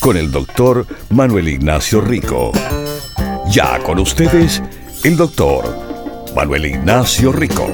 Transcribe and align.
con 0.00 0.16
el 0.16 0.30
doctor 0.30 0.86
Manuel 1.10 1.48
Ignacio 1.48 2.00
Rico. 2.00 2.52
Ya 3.50 3.82
con 3.82 3.98
ustedes, 3.98 4.62
el 5.04 5.16
doctor 5.16 5.64
Manuel 6.34 6.66
Ignacio 6.66 7.32
Rico. 7.32 7.66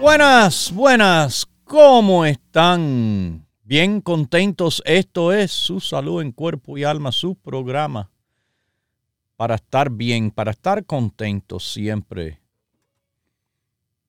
Buenas, 0.00 0.72
buenas, 0.72 1.46
¿cómo 1.64 2.24
están? 2.24 3.46
Bien 3.62 4.00
contentos, 4.00 4.82
esto 4.84 5.32
es 5.32 5.50
su 5.50 5.80
salud 5.80 6.20
en 6.22 6.32
cuerpo 6.32 6.76
y 6.76 6.84
alma, 6.84 7.10
su 7.10 7.34
programa 7.34 8.10
para 9.36 9.56
estar 9.56 9.90
bien, 9.90 10.30
para 10.30 10.52
estar 10.52 10.84
contentos 10.84 11.72
siempre 11.72 12.43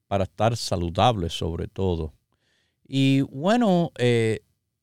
para 0.08 0.26
estar 0.26 0.56
saludables 0.58 1.34
sobre 1.34 1.68
todo. 1.68 2.14
Y 2.88 3.22
bueno, 3.22 3.92
eh, 3.98 4.42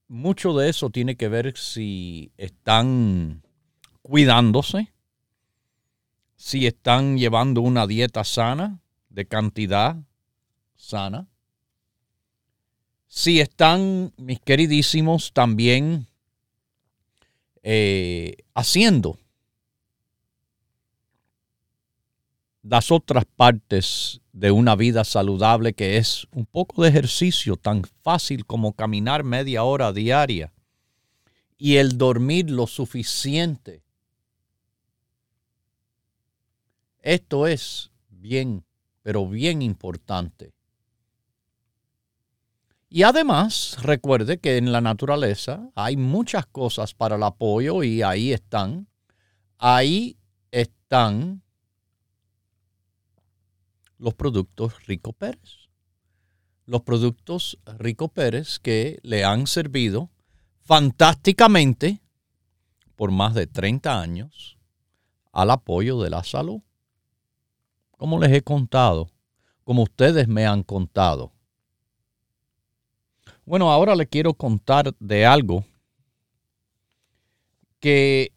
mucho 0.09 0.55
de 0.55 0.69
eso 0.69 0.91
tiene 0.91 1.17
que 1.17 1.29
ver 1.29 1.57
si 1.57 2.33
están 2.37 3.43
cuidándose, 4.03 4.93
si 6.37 6.67
están 6.67 7.17
llevando 7.19 7.61
una 7.61 7.87
dieta 7.87 8.25
sana, 8.25 8.81
de 9.09 9.27
cantidad 9.27 9.97
sana, 10.75 11.29
si 13.07 13.41
están, 13.41 14.15
mis 14.17 14.41
queridísimos, 14.41 15.33
también 15.35 16.09
eh, 17.63 18.39
haciendo 18.55 19.19
las 22.63 22.91
otras 22.91 23.25
partes 23.25 24.22
de 24.33 24.51
una 24.51 24.77
vida 24.77 25.05
saludable 25.05 25.75
que 25.75 25.99
es 25.99 26.27
un 26.33 26.47
poco 26.47 26.83
de 26.83 26.89
ejercicio 26.89 27.57
tan 27.57 27.83
fácil 28.03 28.47
como 28.47 28.73
caminar 28.73 29.25
media 29.25 29.63
hora 29.63 29.93
diaria 29.93 30.53
y 31.59 31.77
el 31.77 31.99
dormir 31.99 32.51
lo 32.51 32.67
suficiente. 32.67 33.83
Esto 37.01 37.47
es 37.47 37.91
bien, 38.09 38.65
pero 39.03 39.29
bien 39.29 39.61
importante. 39.61 40.53
Y 42.89 43.05
además, 43.05 43.79
recuerde 43.83 44.39
que 44.39 44.57
en 44.57 44.73
la 44.73 44.81
naturaleza 44.81 45.71
hay 45.75 45.97
muchas 45.97 46.47
cosas 46.47 46.95
para 46.95 47.17
el 47.17 47.23
apoyo 47.23 47.83
y 47.83 48.03
ahí 48.03 48.33
están. 48.33 48.87
Ahí 49.59 50.19
están 50.51 51.43
los 54.03 54.15
productos 54.15 54.85
Rico 54.87 55.13
Pérez. 55.13 55.69
Los 56.67 56.83
productos 56.83 57.57
Rico 57.79 58.09
Pérez 58.09 58.59
que 58.59 58.99
le 59.05 59.25
han 59.25 59.47
servido 59.47 60.11
fantásticamente 60.65 62.01
por 62.97 63.13
más 63.13 63.35
de 63.35 63.47
30 63.47 64.01
años 64.01 64.59
al 65.31 65.51
apoyo 65.51 66.01
de 66.03 66.11
la 66.11 66.25
salud. 66.25 66.61
Como 67.97 68.19
les 68.19 68.33
he 68.33 68.43
contado, 68.43 69.09
como 69.63 69.85
ustedes 69.85 70.27
me 70.27 70.47
han 70.47 70.65
contado. 70.65 71.31
Bueno, 73.45 73.71
ahora 73.71 73.95
le 73.95 74.09
quiero 74.09 74.35
contar 74.35 74.97
de 74.99 75.27
algo 75.27 75.65
que 77.79 78.33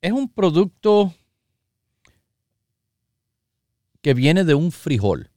es 0.00 0.12
un 0.12 0.30
producto 0.30 1.12
que 4.02 4.14
viene 4.14 4.44
de 4.44 4.54
un 4.54 4.72
frijol. 4.72 5.30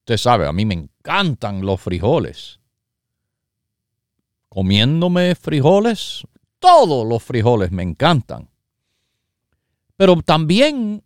Usted 0.00 0.18
sabe, 0.18 0.46
a 0.46 0.52
mí 0.52 0.66
me 0.66 0.74
encantan 0.74 1.64
los 1.64 1.80
frijoles. 1.80 2.60
Comiéndome 4.48 5.34
frijoles, 5.34 6.26
todos 6.58 7.06
los 7.06 7.22
frijoles 7.22 7.70
me 7.70 7.82
encantan. 7.82 8.50
Pero 9.96 10.20
también 10.22 11.02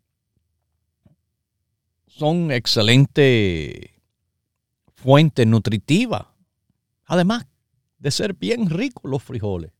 son 2.07 2.51
excelente 2.51 4.03
fuente 4.95 5.47
nutritiva. 5.47 6.35
Además 7.05 7.47
de 7.99 8.11
ser 8.11 8.35
bien 8.35 8.69
ricos 8.69 9.05
los 9.05 9.23
frijoles. 9.23 9.73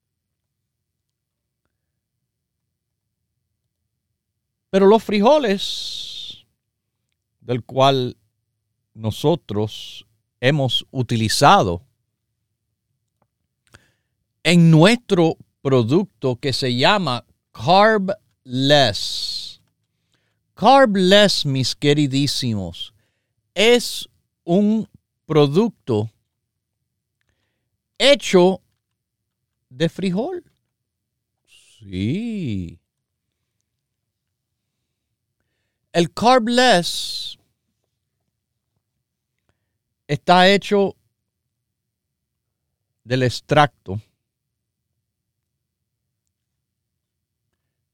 Pero 4.71 4.87
los 4.87 5.03
frijoles, 5.03 6.45
del 7.41 7.65
cual 7.65 8.17
nosotros 8.95 10.07
hemos 10.41 10.87
utilizado 10.91 11.83
en 14.43 14.71
nuestro 14.71 15.37
producto 15.63 16.37
que 16.37 16.53
se 16.53 16.75
llama 16.75 17.25
Carbless. 17.53 19.61
Carbless, 20.55 21.47
mis 21.47 21.75
queridísimos, 21.75 22.93
es 23.55 24.09
un 24.45 24.89
producto 25.27 26.11
hecho 27.99 28.61
de 29.69 29.89
frijol. 29.89 30.45
Sí. 31.47 32.81
El 35.93 36.13
carbless 36.13 37.39
está 40.07 40.49
hecho 40.49 40.97
del 43.05 43.23
extracto 43.23 44.01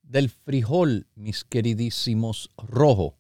del 0.02 0.30
frijol, 0.30 1.06
mis 1.14 1.44
queridísimos, 1.44 2.50
rojo. 2.56 3.16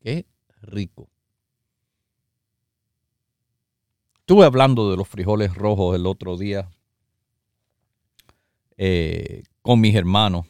Qué 0.00 0.26
rico. 0.62 1.08
Estuve 4.18 4.44
hablando 4.44 4.90
de 4.90 4.96
los 4.96 5.08
frijoles 5.08 5.54
rojos 5.54 5.96
el 5.96 6.06
otro 6.06 6.36
día 6.36 6.70
eh, 8.76 9.42
con 9.62 9.80
mis 9.80 9.94
hermanos 9.94 10.49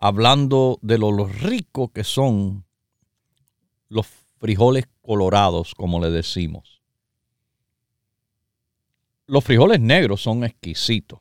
hablando 0.00 0.78
de 0.80 0.96
lo, 0.96 1.26
rico 1.26 1.88
que 1.88 2.04
son 2.04 2.64
los 3.88 4.06
frijoles 4.38 4.86
colorados, 5.02 5.74
como 5.74 6.00
le 6.00 6.10
decimos. 6.10 6.80
Los 9.26 9.44
frijoles 9.44 9.80
negros 9.80 10.22
son 10.22 10.44
exquisitos. 10.44 11.20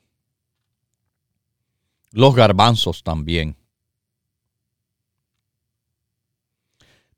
Los 2.11 2.35
garbanzos 2.35 3.03
también. 3.03 3.57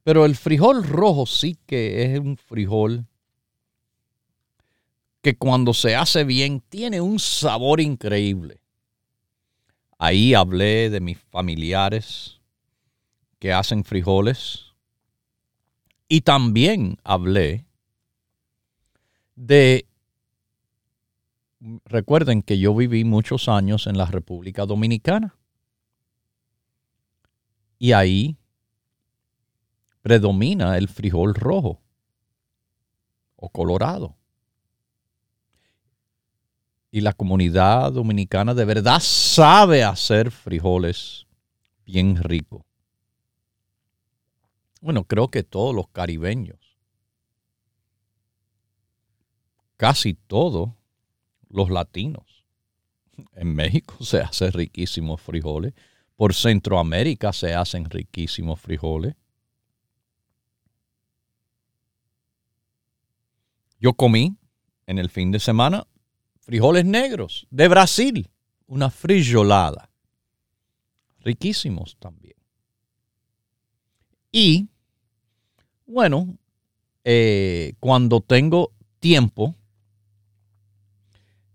Pero 0.03 0.25
el 0.25 0.35
frijol 0.35 0.83
rojo 0.83 1.25
sí 1.25 1.57
que 1.67 2.05
es 2.05 2.19
un 2.19 2.37
frijol 2.37 3.05
que 5.21 5.35
cuando 5.35 5.73
se 5.73 5.95
hace 5.95 6.23
bien 6.23 6.61
tiene 6.61 7.01
un 7.01 7.19
sabor 7.19 7.81
increíble. 7.81 8.61
Ahí 10.01 10.33
hablé 10.33 10.89
de 10.89 11.01
mis 11.01 11.17
familiares 11.17 12.39
que 13.37 13.51
hacen 13.51 13.83
frijoles. 13.83 14.73
Y 16.07 16.21
también 16.21 16.97
hablé 17.03 17.65
de, 19.35 19.85
recuerden 21.83 22.41
que 22.41 22.57
yo 22.57 22.73
viví 22.73 23.03
muchos 23.03 23.49
años 23.49 23.87
en 23.87 23.97
la 23.97 24.05
República 24.05 24.65
Dominicana. 24.65 25.35
Y 27.77 27.91
ahí 27.91 28.37
predomina 30.01 30.77
el 30.77 30.87
frijol 30.87 31.35
rojo 31.35 31.81
o 33.35 33.49
colorado 33.49 34.18
y 36.91 37.01
la 37.01 37.13
comunidad 37.13 37.91
dominicana 37.91 38.53
de 38.53 38.65
verdad 38.65 38.99
sabe 38.99 39.83
hacer 39.83 40.31
frijoles 40.31 41.27
bien 41.85 42.15
ricos. 42.17 42.63
Bueno, 44.81 45.03
creo 45.03 45.29
que 45.29 45.43
todos 45.43 45.75
los 45.75 45.87
caribeños, 45.89 46.77
casi 49.77 50.13
todos 50.13 50.71
los 51.49 51.69
latinos. 51.69 52.45
En 53.33 53.53
México 53.53 53.95
se 54.03 54.21
hacen 54.21 54.51
riquísimos 54.51 55.21
frijoles. 55.21 55.73
Por 56.15 56.33
Centroamérica 56.33 57.33
se 57.33 57.53
hacen 57.53 57.89
riquísimos 57.89 58.59
frijoles. 58.59 59.15
Yo 63.79 63.93
comí 63.93 64.35
en 64.85 64.97
el 64.97 65.09
fin 65.09 65.31
de 65.31 65.39
semana 65.39 65.87
frijoles 66.49 66.83
negros 66.83 67.45
de 67.51 67.67
Brasil, 67.67 68.27
una 68.65 68.89
frijolada. 68.89 69.91
Riquísimos 71.19 71.95
también. 71.99 72.33
Y, 74.31 74.67
bueno, 75.85 76.39
eh, 77.03 77.73
cuando 77.79 78.21
tengo 78.21 78.71
tiempo 78.99 79.53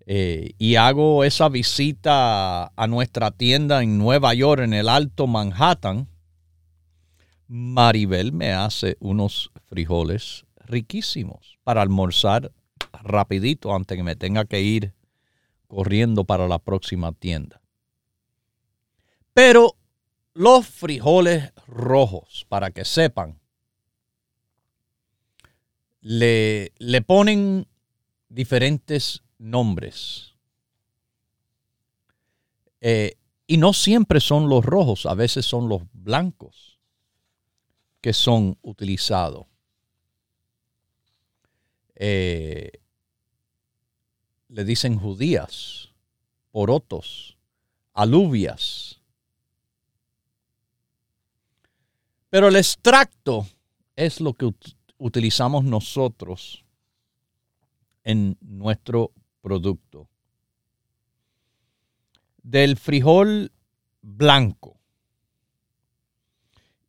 eh, 0.06 0.52
y 0.58 0.76
hago 0.76 1.24
esa 1.24 1.48
visita 1.48 2.66
a 2.66 2.86
nuestra 2.86 3.32
tienda 3.32 3.82
en 3.82 3.98
Nueva 3.98 4.32
York, 4.32 4.62
en 4.62 4.74
el 4.74 4.88
Alto 4.88 5.26
Manhattan, 5.26 6.06
Maribel 7.48 8.32
me 8.32 8.52
hace 8.52 8.96
unos 9.00 9.50
frijoles 9.66 10.44
riquísimos 10.54 11.58
para 11.64 11.82
almorzar 11.82 12.52
rapidito 13.02 13.74
antes 13.74 13.96
que 13.96 14.02
me 14.02 14.16
tenga 14.16 14.44
que 14.44 14.60
ir 14.60 14.94
corriendo 15.66 16.24
para 16.24 16.46
la 16.46 16.58
próxima 16.58 17.12
tienda. 17.12 17.60
Pero 19.32 19.76
los 20.34 20.66
frijoles 20.66 21.52
rojos, 21.66 22.46
para 22.48 22.70
que 22.70 22.84
sepan, 22.84 23.40
le, 26.00 26.72
le 26.78 27.02
ponen 27.02 27.66
diferentes 28.28 29.22
nombres. 29.38 30.34
Eh, 32.80 33.16
y 33.46 33.56
no 33.56 33.72
siempre 33.72 34.20
son 34.20 34.48
los 34.48 34.64
rojos, 34.64 35.06
a 35.06 35.14
veces 35.14 35.44
son 35.44 35.68
los 35.68 35.82
blancos 35.92 36.78
que 38.00 38.12
son 38.12 38.58
utilizados. 38.62 39.46
Eh, 41.94 42.72
le 44.54 44.64
dicen 44.64 45.00
judías, 45.00 45.90
porotos, 46.52 47.36
alubias. 47.92 49.00
Pero 52.30 52.46
el 52.46 52.54
extracto 52.54 53.48
es 53.96 54.20
lo 54.20 54.34
que 54.34 54.48
utilizamos 54.96 55.64
nosotros 55.64 56.64
en 58.04 58.38
nuestro 58.40 59.10
producto. 59.40 60.08
Del 62.44 62.76
frijol 62.76 63.50
blanco. 64.02 64.78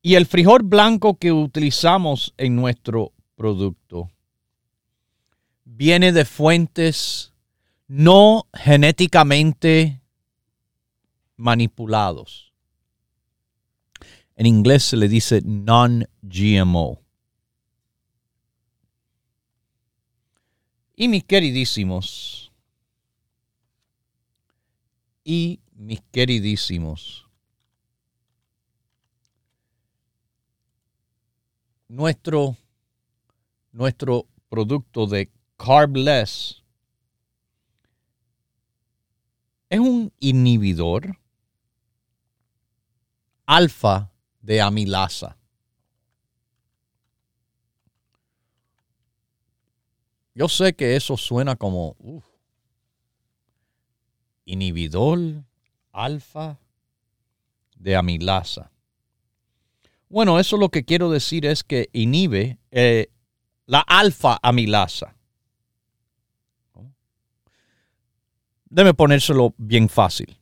Y 0.03 0.13
el 0.13 0.27
frijol 0.27 0.61
blanco 0.61 1.17
que 1.17 1.31
utilizamos 1.31 2.31
en 2.37 2.55
nuestro 2.55 3.11
producto 3.35 4.11
viene 5.63 6.11
de 6.11 6.25
fuentes 6.25 7.31
no 7.87 8.47
genéticamente 8.53 10.01
manipulados. 11.37 12.53
En 14.35 14.45
inglés 14.45 14.83
se 14.83 14.97
le 14.97 15.07
dice 15.07 15.41
non-GMO. 15.43 17.01
Y 20.97 21.07
mis 21.09 21.23
queridísimos, 21.25 22.51
y 25.23 25.59
mis 25.73 26.01
queridísimos, 26.11 27.27
nuestro, 31.89 32.55
nuestro 33.73 34.25
producto 34.47 35.05
de 35.05 35.29
carbless 35.57 36.64
es 39.69 39.79
un 39.79 40.13
inhibidor 40.19 41.17
alfa 43.45 44.11
de 44.41 44.61
amilasa. 44.61 45.37
Yo 50.33 50.49
sé 50.49 50.75
que 50.75 50.95
eso 50.95 51.15
suena 51.15 51.55
como 51.55 51.95
inhibidor 54.43 55.45
alfa 55.91 56.59
de 57.77 57.95
amilasa. 57.95 58.71
Bueno, 60.09 60.39
eso 60.39 60.57
lo 60.57 60.69
que 60.69 60.83
quiero 60.85 61.09
decir 61.09 61.45
es 61.45 61.63
que 61.63 61.89
inhibe 61.93 62.59
eh, 62.71 63.07
la 63.65 63.79
alfa 63.79 64.37
amilasa. 64.41 65.14
Debe 68.75 68.93
ponérselo 68.93 69.53
bien 69.57 69.87
fácil. 69.87 70.37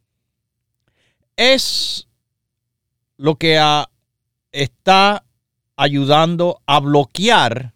Es 1.36 2.08
lo 3.16 3.36
que 3.36 3.62
está 4.52 5.24
ayudando 5.76 6.60
a 6.66 6.80
bloquear 6.80 7.76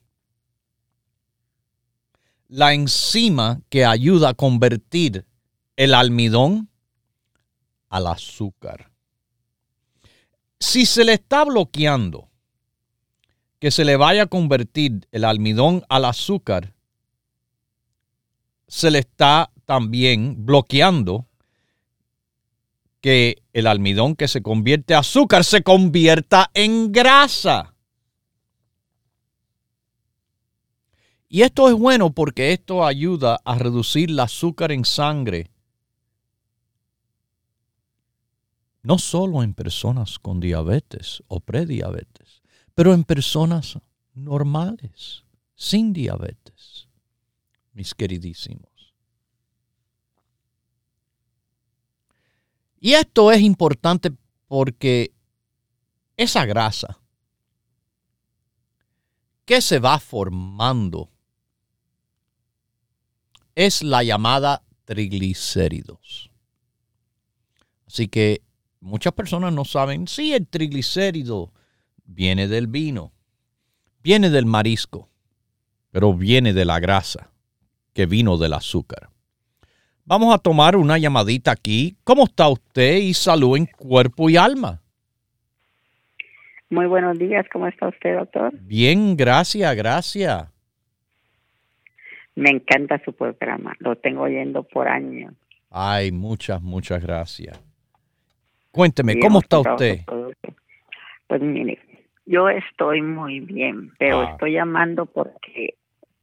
la 2.47 2.73
enzima 2.73 3.61
que 3.69 3.85
ayuda 3.85 4.29
a 4.29 4.33
convertir 4.33 5.27
el 5.75 5.93
almidón 5.93 6.71
al 7.89 8.07
azúcar. 8.07 8.89
Si 10.59 10.87
se 10.87 11.03
le 11.03 11.13
está 11.13 11.45
bloqueando 11.45 12.31
que 13.59 13.69
se 13.69 13.85
le 13.85 13.95
vaya 13.95 14.23
a 14.23 14.27
convertir 14.27 15.07
el 15.11 15.23
almidón 15.23 15.85
al 15.87 16.05
azúcar, 16.05 16.73
se 18.67 18.89
le 18.89 18.97
está 18.97 19.51
también 19.67 20.45
bloqueando 20.45 21.27
que 23.01 23.43
el 23.51 23.67
almidón 23.67 24.15
que 24.15 24.29
se 24.29 24.41
convierte 24.41 24.95
a 24.95 24.99
azúcar 24.99 25.43
se 25.43 25.61
convierta 25.61 26.49
en 26.53 26.93
grasa. 26.93 27.75
Y 31.27 31.41
esto 31.41 31.67
es 31.67 31.75
bueno 31.75 32.11
porque 32.11 32.53
esto 32.53 32.85
ayuda 32.85 33.41
a 33.43 33.57
reducir 33.57 34.09
el 34.09 34.21
azúcar 34.21 34.71
en 34.71 34.85
sangre. 34.85 35.51
No 38.83 38.97
solo 38.97 39.43
en 39.43 39.53
personas 39.53 40.17
con 40.17 40.39
diabetes 40.39 41.21
o 41.27 41.41
prediabetes, 41.41 42.41
pero 42.73 42.93
en 42.93 43.03
personas 43.03 43.79
normales, 44.13 45.25
sin 45.55 45.91
diabetes, 45.91 46.87
mis 47.73 47.93
queridísimos. 47.93 48.76
Y 52.79 52.93
esto 52.93 53.31
es 53.31 53.41
importante 53.41 54.11
porque 54.47 55.13
esa 56.15 56.45
grasa 56.45 56.99
que 59.45 59.61
se 59.61 59.79
va 59.79 59.99
formando 59.99 61.09
es 63.55 63.81
la 63.81 64.03
llamada 64.03 64.63
triglicéridos. 64.85 66.29
Así 67.87 68.07
que 68.07 68.41
muchas 68.79 69.13
personas 69.13 69.53
no 69.53 69.65
saben 69.65 70.07
si 70.07 70.33
el 70.33 70.47
triglicérido 70.47 71.53
viene 72.05 72.47
del 72.47 72.67
vino, 72.67 73.13
viene 74.03 74.29
del 74.29 74.45
marisco, 74.45 75.09
pero 75.91 76.13
viene 76.13 76.53
de 76.53 76.65
la 76.65 76.79
grasa 76.79 77.31
que 77.93 78.05
vino 78.05 78.37
del 78.37 78.53
azúcar. 78.53 79.09
Vamos 80.09 80.33
a 80.33 80.37
tomar 80.37 80.77
una 80.77 80.97
llamadita 80.97 81.51
aquí. 81.51 81.97
¿Cómo 82.05 82.23
está 82.23 82.47
usted 82.47 82.95
y 82.95 83.13
salud 83.13 83.57
en 83.57 83.65
cuerpo 83.65 84.29
y 84.29 84.37
alma? 84.37 84.79
Muy 86.69 86.85
buenos 86.85 87.19
días, 87.19 87.45
¿cómo 87.51 87.67
está 87.67 87.89
usted, 87.89 88.15
doctor? 88.15 88.53
Bien, 88.61 89.17
gracias, 89.17 89.75
gracias. 89.75 90.49
Me 92.35 92.51
encanta 92.51 93.01
su 93.03 93.11
programa, 93.11 93.73
lo 93.79 93.97
tengo 93.97 94.21
oyendo 94.21 94.63
por 94.63 94.87
años. 94.87 95.33
Ay, 95.69 96.13
muchas, 96.13 96.61
muchas 96.61 97.03
gracias. 97.03 97.61
Cuénteme, 98.71 99.19
¿cómo 99.19 99.39
está 99.39 99.59
usted? 99.59 100.05
Pues 101.27 101.41
mire, 101.41 101.79
yo 102.25 102.47
estoy 102.47 103.01
muy 103.01 103.41
bien, 103.41 103.91
pero 103.99 104.21
ah. 104.21 104.31
estoy 104.31 104.53
llamando 104.53 105.05
porque 105.05 105.73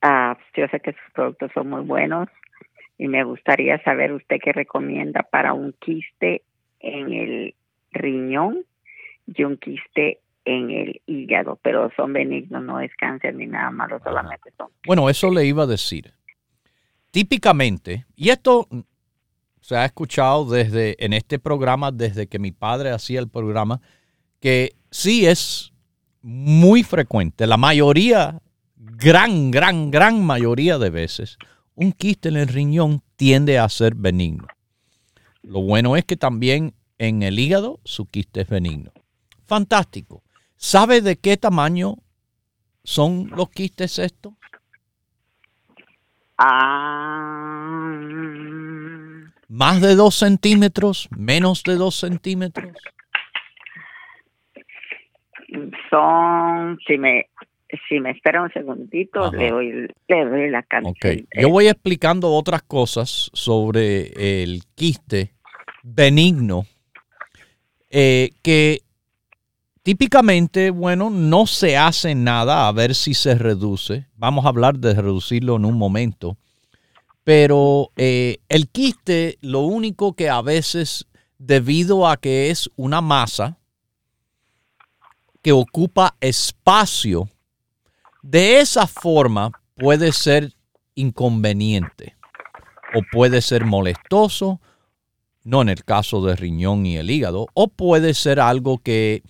uh, 0.02 0.34
yo 0.56 0.68
sé 0.68 0.80
que 0.80 0.92
sus 0.92 1.12
productos 1.12 1.50
son 1.52 1.68
muy 1.68 1.82
buenos 1.82 2.30
y 2.98 3.08
me 3.08 3.24
gustaría 3.24 3.82
saber 3.82 4.12
usted 4.12 4.36
qué 4.42 4.52
recomienda 4.52 5.22
para 5.22 5.52
un 5.52 5.72
quiste 5.72 6.42
en 6.80 7.12
el 7.12 7.54
riñón 7.92 8.64
y 9.26 9.44
un 9.44 9.56
quiste 9.56 10.20
en 10.44 10.70
el 10.70 11.00
hígado, 11.06 11.58
pero 11.62 11.90
son 11.96 12.12
benignos, 12.12 12.62
no 12.62 12.80
es 12.80 12.94
cáncer 12.96 13.34
ni 13.34 13.46
nada 13.46 13.70
malo, 13.70 13.98
solamente 14.02 14.50
son. 14.56 14.68
Bueno, 14.86 15.08
eso 15.08 15.30
le 15.30 15.46
iba 15.46 15.62
a 15.62 15.66
decir. 15.66 16.12
Típicamente, 17.10 18.04
y 18.14 18.28
esto 18.28 18.68
se 19.60 19.76
ha 19.76 19.84
escuchado 19.86 20.44
desde 20.44 21.02
en 21.02 21.14
este 21.14 21.38
programa, 21.38 21.90
desde 21.90 22.26
que 22.26 22.38
mi 22.38 22.52
padre 22.52 22.90
hacía 22.90 23.20
el 23.20 23.30
programa, 23.30 23.80
que 24.40 24.72
sí 24.90 25.24
es 25.24 25.72
muy 26.20 26.82
frecuente, 26.82 27.46
la 27.46 27.56
mayoría, 27.56 28.40
gran, 28.76 29.50
gran, 29.50 29.90
gran 29.90 30.24
mayoría 30.24 30.78
de 30.78 30.90
veces, 30.90 31.38
un 31.74 31.92
quiste 31.92 32.28
en 32.28 32.36
el 32.36 32.48
riñón 32.48 33.02
tiende 33.16 33.58
a 33.58 33.68
ser 33.68 33.94
benigno. 33.94 34.46
Lo 35.42 35.60
bueno 35.60 35.96
es 35.96 36.04
que 36.04 36.16
también 36.16 36.74
en 36.98 37.22
el 37.22 37.38
hígado 37.38 37.80
su 37.84 38.06
quiste 38.06 38.42
es 38.42 38.48
benigno. 38.48 38.92
Fantástico. 39.46 40.22
¿Sabe 40.56 41.00
de 41.00 41.16
qué 41.16 41.36
tamaño 41.36 41.96
son 42.82 43.30
los 43.30 43.50
quistes 43.50 43.98
estos? 43.98 44.34
Ah, 46.38 47.64
¿Más 49.48 49.80
de 49.80 49.94
dos 49.94 50.16
centímetros? 50.16 51.08
¿Menos 51.16 51.62
de 51.62 51.76
dos 51.76 51.96
centímetros? 51.96 52.72
son, 55.90 56.78
si 56.86 56.98
me, 56.98 57.28
si 57.88 58.00
me 58.00 58.10
espera 58.10 58.42
un 58.42 58.52
segundito, 58.52 59.32
le 59.32 59.50
doy, 59.50 59.88
le 60.08 60.24
doy 60.24 60.50
la 60.50 60.62
cantidad. 60.62 61.12
Ok, 61.14 61.26
yo 61.40 61.48
voy 61.50 61.68
explicando 61.68 62.32
otras 62.32 62.62
cosas 62.62 63.30
sobre 63.32 64.42
el 64.42 64.62
quiste 64.74 65.34
benigno, 65.82 66.66
eh, 67.90 68.30
que 68.42 68.80
típicamente, 69.82 70.70
bueno, 70.70 71.10
no 71.10 71.46
se 71.46 71.76
hace 71.76 72.14
nada 72.14 72.66
a 72.66 72.72
ver 72.72 72.94
si 72.94 73.14
se 73.14 73.36
reduce. 73.36 74.06
Vamos 74.16 74.46
a 74.46 74.48
hablar 74.48 74.78
de 74.78 74.94
reducirlo 74.94 75.56
en 75.56 75.64
un 75.64 75.78
momento. 75.78 76.36
Pero 77.22 77.90
eh, 77.96 78.38
el 78.48 78.68
quiste, 78.68 79.38
lo 79.40 79.60
único 79.60 80.14
que 80.14 80.28
a 80.28 80.42
veces, 80.42 81.06
debido 81.38 82.08
a 82.08 82.16
que 82.16 82.50
es 82.50 82.70
una 82.76 83.00
masa 83.00 83.58
que 85.42 85.52
ocupa 85.52 86.16
espacio, 86.20 87.28
de 88.24 88.60
esa 88.60 88.86
forma 88.86 89.52
puede 89.76 90.10
ser 90.10 90.54
inconveniente 90.94 92.16
o 92.94 93.02
puede 93.12 93.42
ser 93.42 93.66
molestoso, 93.66 94.62
no 95.42 95.60
en 95.60 95.68
el 95.68 95.84
caso 95.84 96.24
de 96.24 96.34
riñón 96.34 96.86
y 96.86 96.96
el 96.96 97.10
hígado, 97.10 97.48
o 97.52 97.68
puede 97.68 98.14
ser 98.14 98.40
algo 98.40 98.78
que 98.78 99.22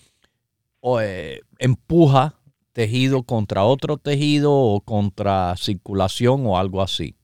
eh, 1.00 1.40
empuja 1.58 2.36
tejido 2.72 3.24
contra 3.24 3.64
otro 3.64 3.96
tejido 3.96 4.52
o 4.52 4.80
contra 4.80 5.56
circulación 5.56 6.46
o 6.46 6.56
algo 6.56 6.80
así. 6.80 7.16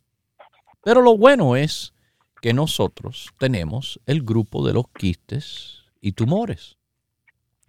Pero 0.82 1.02
lo 1.02 1.16
bueno 1.16 1.54
es 1.54 1.92
que 2.42 2.52
nosotros 2.52 3.28
tenemos 3.38 4.00
el 4.06 4.22
grupo 4.22 4.66
de 4.66 4.72
los 4.72 4.86
quistes 4.88 5.84
y 6.00 6.12
tumores. 6.12 6.78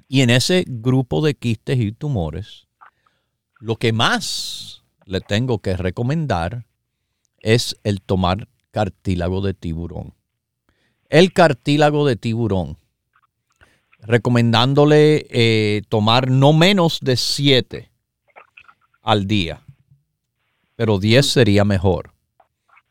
Y 0.08 0.22
en 0.22 0.32
ese 0.32 0.66
grupo 0.68 1.22
de 1.22 1.36
quistes 1.36 1.80
y 1.80 1.92
tumores, 1.92 2.68
lo 3.62 3.76
que 3.76 3.94
más 3.94 4.84
le 5.06 5.22
tengo 5.22 5.60
que 5.60 5.78
recomendar 5.78 6.66
es 7.40 7.78
el 7.84 8.02
tomar 8.02 8.48
cartílago 8.72 9.42
de 9.42 9.54
tiburón. 9.54 10.16
El 11.10 11.32
cartílago 11.32 12.08
de 12.08 12.16
tiburón, 12.16 12.78
recomendándole 14.00 15.28
eh, 15.30 15.84
tomar 15.90 16.32
no 16.32 16.54
menos 16.54 17.00
de 17.02 17.16
7 17.18 17.92
al 19.04 19.28
día, 19.28 19.62
pero 20.76 20.98
10 20.98 21.26
sería 21.26 21.64
mejor. 21.64 22.14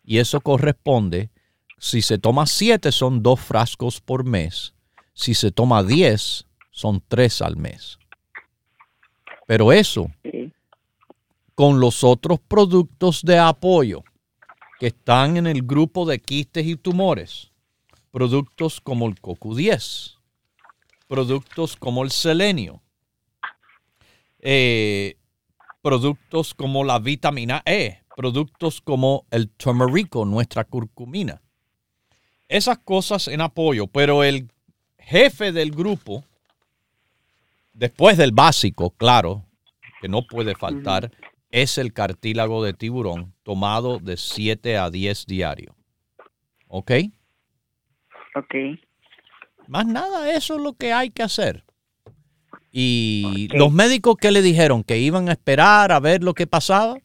Y 0.04 0.18
eso 0.18 0.40
corresponde, 0.40 1.30
si 1.78 2.00
se 2.02 2.18
toma 2.18 2.46
7 2.46 2.92
son 2.92 3.22
dos 3.22 3.40
frascos 3.40 4.00
por 4.00 4.24
mes, 4.24 4.74
si 5.14 5.34
se 5.34 5.50
toma 5.50 5.82
10 5.82 6.46
son 6.70 7.02
3 7.08 7.42
al 7.42 7.56
mes. 7.56 7.98
Pero 9.46 9.72
eso, 9.72 10.08
con 11.54 11.80
los 11.80 12.04
otros 12.04 12.40
productos 12.40 13.22
de 13.22 13.38
apoyo 13.38 14.02
que 14.78 14.88
están 14.88 15.36
en 15.36 15.46
el 15.46 15.62
grupo 15.62 16.06
de 16.06 16.18
quistes 16.18 16.66
y 16.66 16.76
tumores, 16.76 17.50
productos 18.10 18.80
como 18.80 19.06
el 19.06 19.20
CoQ10, 19.20 20.16
productos 21.06 21.76
como 21.76 22.02
el 22.02 22.10
selenio, 22.10 22.80
eh, 24.38 25.16
productos 25.82 26.54
como 26.54 26.84
la 26.84 26.98
vitamina 26.98 27.62
E, 27.66 28.02
productos 28.16 28.80
como 28.80 29.26
el 29.30 29.50
turmerico, 29.50 30.24
nuestra 30.24 30.64
curcumina. 30.64 31.42
Esas 32.48 32.78
cosas 32.78 33.28
en 33.28 33.40
apoyo, 33.40 33.86
pero 33.86 34.24
el 34.24 34.50
jefe 34.98 35.52
del 35.52 35.70
grupo, 35.70 36.24
después 37.72 38.16
del 38.16 38.32
básico, 38.32 38.90
claro, 38.90 39.44
que 40.00 40.08
no 40.08 40.26
puede 40.26 40.54
faltar, 40.54 41.10
es 41.50 41.78
el 41.78 41.92
cartílago 41.92 42.64
de 42.64 42.72
tiburón 42.72 43.34
tomado 43.42 43.98
de 43.98 44.16
7 44.16 44.76
a 44.76 44.90
10 44.90 45.26
diario. 45.26 45.74
¿Ok? 46.68 46.92
Ok. 48.34 48.54
Más 49.66 49.86
nada, 49.86 50.30
eso 50.32 50.56
es 50.56 50.62
lo 50.62 50.74
que 50.74 50.92
hay 50.92 51.10
que 51.10 51.22
hacer. 51.22 51.64
¿Y 52.72 53.48
los 53.52 53.72
médicos 53.72 54.16
qué 54.20 54.30
le 54.30 54.42
dijeron? 54.42 54.84
¿Que 54.84 54.98
iban 54.98 55.28
a 55.28 55.32
esperar 55.32 55.90
a 55.90 55.98
ver 55.98 56.22
lo 56.22 56.34
que 56.34 56.46
pasaba? 56.46 56.98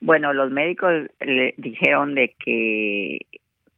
Bueno, 0.00 0.32
los 0.32 0.50
médicos 0.50 0.92
le 1.20 1.54
dijeron 1.56 2.14
de 2.14 2.34
que 2.38 3.18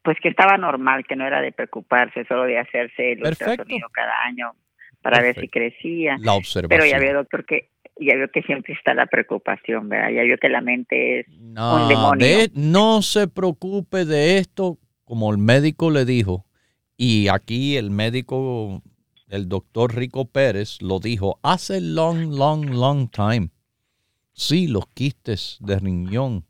pues 0.03 0.19
que 0.21 0.29
estaba 0.29 0.57
normal, 0.59 1.05
que 1.07 1.17
no 1.17 1.27
era 1.27 1.41
de 1.41 1.53
preocuparse, 1.53 2.25
solo 2.25 2.43
de 2.45 2.59
hacerse 2.59 3.12
el 3.12 3.25
ultrasonido 3.25 3.89
cada 3.93 4.25
año 4.25 4.53
para 5.01 5.23
ver 5.23 5.39
si 5.39 5.49
crecía. 5.49 6.17
La 6.21 6.35
observación. 6.35 6.69
Pero 6.69 6.91
ya 6.91 6.99
veo, 6.99 7.15
doctor, 7.15 7.45
que 7.45 7.69
ya 7.99 8.17
veo 8.17 8.29
que 8.31 8.43
siempre 8.43 8.75
está 8.75 8.95
la 8.95 9.07
preocupación, 9.07 9.89
¿verdad? 9.89 10.11
Ya 10.11 10.23
veo 10.23 10.39
que 10.39 10.49
la 10.49 10.61
mente 10.61 11.21
es 11.21 11.27
un 11.29 11.89
demonio. 11.89 12.27
no 12.55 13.03
se 13.03 13.29
preocupe 13.29 14.05
de 14.05 14.39
esto, 14.39 14.79
como 15.05 15.31
el 15.31 15.39
médico 15.39 15.91
le 15.91 16.05
dijo, 16.05 16.47
y 16.97 17.29
aquí 17.29 17.77
el 17.77 17.91
médico, 17.91 18.83
el 19.29 19.49
doctor 19.49 19.95
Rico 19.95 20.25
Pérez, 20.27 20.81
lo 20.81 21.01
dijo 21.01 21.39
hace 21.43 21.81
long, 21.81 22.35
long, 22.35 22.71
long 22.71 23.11
time. 23.11 23.51
Sí, 24.33 24.67
los 24.67 24.87
quistes 24.89 25.59
de 25.61 25.79
riñón 25.79 26.45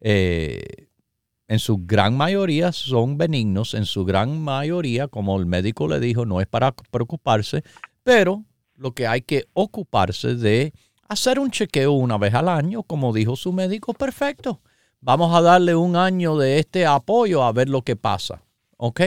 eh, 0.00 0.88
en 1.48 1.58
su 1.58 1.78
gran 1.84 2.16
mayoría 2.16 2.70
son 2.70 3.18
benignos, 3.18 3.74
en 3.74 3.84
su 3.84 4.04
gran 4.04 4.40
mayoría, 4.40 5.08
como 5.08 5.36
el 5.38 5.46
médico 5.46 5.88
le 5.88 5.98
dijo, 5.98 6.24
no 6.24 6.40
es 6.40 6.46
para 6.46 6.72
preocuparse, 6.72 7.64
pero 8.04 8.44
lo 8.80 8.92
que 8.92 9.06
hay 9.06 9.20
que 9.20 9.44
ocuparse 9.52 10.34
de 10.36 10.72
hacer 11.08 11.38
un 11.38 11.50
chequeo 11.50 11.92
una 11.92 12.16
vez 12.16 12.32
al 12.34 12.48
año, 12.48 12.82
como 12.82 13.12
dijo 13.12 13.36
su 13.36 13.52
médico, 13.52 13.92
perfecto. 13.92 14.60
Vamos 15.02 15.36
a 15.36 15.42
darle 15.42 15.74
un 15.74 15.96
año 15.96 16.36
de 16.38 16.58
este 16.58 16.86
apoyo 16.86 17.42
a 17.42 17.52
ver 17.52 17.68
lo 17.68 17.82
que 17.82 17.94
pasa, 17.94 18.42
¿ok? 18.78 19.00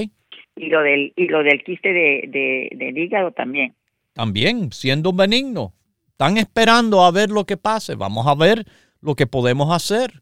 Y 0.55 0.67
lo 0.67 0.81
del, 0.81 1.11
y 1.15 1.27
lo 1.27 1.43
del 1.43 1.63
quiste 1.63 1.89
de, 1.89 2.25
de, 2.27 2.69
del 2.77 2.97
hígado 2.97 3.31
también. 3.31 3.73
También, 4.13 4.71
siendo 4.71 5.11
benigno. 5.11 5.73
Están 6.07 6.37
esperando 6.37 7.03
a 7.03 7.09
ver 7.09 7.31
lo 7.31 7.45
que 7.45 7.57
pase. 7.57 7.95
Vamos 7.95 8.27
a 8.27 8.35
ver 8.35 8.65
lo 9.01 9.15
que 9.15 9.25
podemos 9.25 9.73
hacer. 9.73 10.21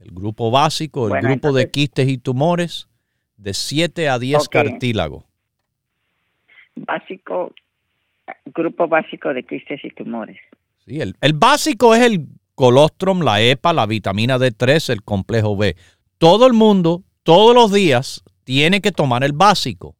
El 0.00 0.10
grupo 0.10 0.50
básico, 0.50 1.14
el 1.14 1.22
grupo 1.22 1.52
de 1.52 1.70
quistes 1.70 2.08
y 2.08 2.18
tumores, 2.18 2.88
de 3.36 3.54
7 3.54 4.08
a 4.08 4.18
10 4.18 4.48
cartílagos. 4.48 5.24
Básico, 6.74 7.52
grupo 8.46 8.88
básico 8.88 9.32
de 9.32 9.44
quistes 9.44 9.84
y 9.84 9.90
tumores. 9.90 10.38
Sí, 10.84 11.00
el, 11.00 11.14
el 11.20 11.32
básico 11.32 11.94
es 11.94 12.02
el 12.02 12.26
colostrum, 12.54 13.20
la 13.20 13.40
EPA, 13.40 13.72
la 13.72 13.86
vitamina 13.86 14.38
D3, 14.38 14.90
el 14.90 15.02
complejo 15.02 15.56
B. 15.56 15.76
Todo 16.18 16.46
el 16.46 16.52
mundo, 16.52 17.02
todos 17.22 17.54
los 17.54 17.72
días, 17.72 18.22
tiene 18.44 18.80
que 18.80 18.92
tomar 18.92 19.24
el 19.24 19.32
básico. 19.32 19.96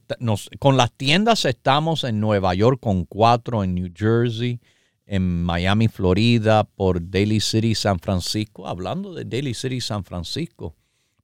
con 0.57 0.75
las 0.75 0.91
tiendas 0.91 1.45
estamos 1.45 2.03
en 2.03 2.19
Nueva 2.19 2.55
York 2.55 2.79
con 2.81 3.05
cuatro, 3.05 3.63
en 3.63 3.75
New 3.75 3.91
Jersey, 3.95 4.59
en 5.05 5.43
Miami, 5.43 5.87
Florida, 5.87 6.63
por 6.63 7.11
Daly 7.11 7.39
City, 7.39 7.75
San 7.75 7.99
Francisco. 7.99 8.67
Hablando 8.67 9.13
de 9.13 9.23
Daly 9.25 9.53
City, 9.53 9.79
San 9.79 10.03
Francisco, 10.03 10.75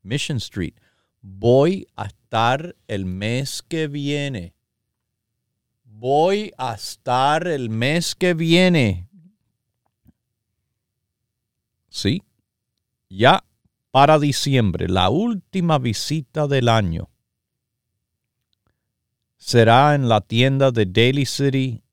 Mission 0.03 0.37
Street. 0.37 0.75
Voy 1.19 1.87
a 1.95 2.05
estar 2.05 2.75
el 2.87 3.05
mes 3.05 3.63
que 3.67 3.87
viene. 3.87 4.53
Voy 5.83 6.53
a 6.59 6.75
estar 6.75 7.47
el 7.47 7.71
mes 7.71 8.13
que 8.13 8.35
viene. 8.35 9.09
Sí, 11.89 12.21
ya 13.09 13.43
para 13.93 14.17
diciembre, 14.17 14.89
la 14.89 15.11
última 15.11 15.77
visita 15.77 16.47
del 16.47 16.67
año 16.67 17.11
será 19.37 19.93
en 19.93 20.09
la 20.09 20.21
tienda 20.21 20.71
de 20.71 20.87
Daly 20.87 21.27
City, 21.27 21.83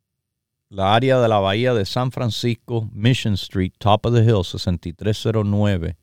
la 0.70 0.94
área 0.94 1.20
de 1.20 1.28
la 1.28 1.40
bahía 1.40 1.74
de 1.74 1.84
San 1.84 2.10
Francisco, 2.10 2.88
Mission 2.94 3.34
Street, 3.34 3.74
Top 3.76 4.06
of 4.06 4.14
the 4.14 4.22
Hill, 4.22 4.44
6309, 4.44 5.98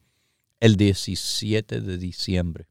el 0.59 0.75
17 0.77 1.81
de 1.81 1.97
diciembre. 1.97 2.67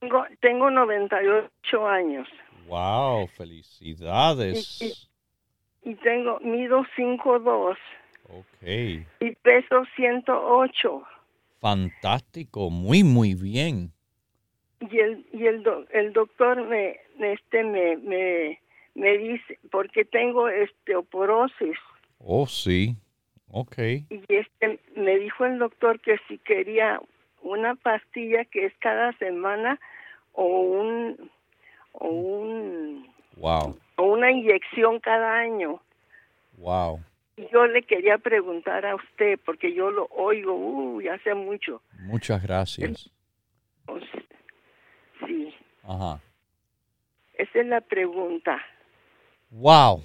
Tengo 0.00 0.24
tengo 0.40 0.70
98 0.70 1.88
años. 1.88 2.28
Wow, 2.66 3.28
felicidades. 3.28 4.82
Y, 4.82 5.90
y, 5.90 5.94
tengo 5.96 6.40
mido 6.40 6.84
5'2. 6.96 7.76
Ok. 8.24 8.46
Y 9.20 9.30
peso 9.36 9.84
108. 9.94 11.02
Fantástico, 11.60 12.70
muy 12.70 13.04
muy 13.04 13.34
bien. 13.34 13.92
Y 14.80 14.98
el 14.98 15.26
y 15.32 15.46
el, 15.46 15.64
el 15.90 16.12
doctor 16.12 16.62
me 16.66 16.98
este 17.18 17.64
me 17.64 17.96
me 17.96 18.60
me 18.96 19.18
dice, 19.18 19.58
porque 19.70 20.04
tengo 20.04 20.44
osteoporosis. 20.44 21.76
Oh, 22.18 22.46
sí. 22.46 22.96
Ok. 23.50 23.78
Y 23.78 24.24
este, 24.28 24.80
me 24.96 25.18
dijo 25.18 25.44
el 25.44 25.58
doctor 25.58 26.00
que 26.00 26.16
si 26.26 26.38
quería 26.38 27.00
una 27.42 27.74
pastilla 27.76 28.44
que 28.46 28.66
es 28.66 28.72
cada 28.78 29.12
semana 29.18 29.78
o 30.32 30.44
un 30.44 31.30
o 31.92 32.08
un 32.08 33.06
wow. 33.36 33.78
o 33.96 34.02
una 34.02 34.30
inyección 34.32 34.98
cada 35.00 35.38
año. 35.38 35.80
Wow. 36.56 37.00
Y 37.36 37.46
yo 37.52 37.66
le 37.66 37.82
quería 37.82 38.18
preguntar 38.18 38.86
a 38.86 38.94
usted 38.94 39.38
porque 39.44 39.74
yo 39.74 39.90
lo 39.90 40.06
oigo 40.06 40.54
uy, 40.54 41.06
hace 41.08 41.34
mucho. 41.34 41.82
Muchas 42.00 42.42
gracias. 42.42 43.10
Sí. 45.26 45.54
Ajá. 45.82 46.20
Esa 47.34 47.60
es 47.60 47.66
la 47.66 47.80
pregunta. 47.80 48.58
Wow. 49.50 50.02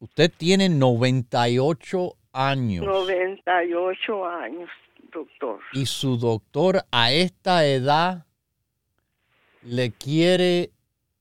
Usted 0.00 0.30
tiene 0.36 0.68
98 0.68 2.16
años. 2.32 2.84
98 2.84 4.26
años, 4.26 4.70
doctor. 5.12 5.60
Y 5.72 5.86
su 5.86 6.16
doctor 6.16 6.84
a 6.90 7.12
esta 7.12 7.66
edad 7.66 8.24
le 9.62 9.90
quiere 9.90 10.70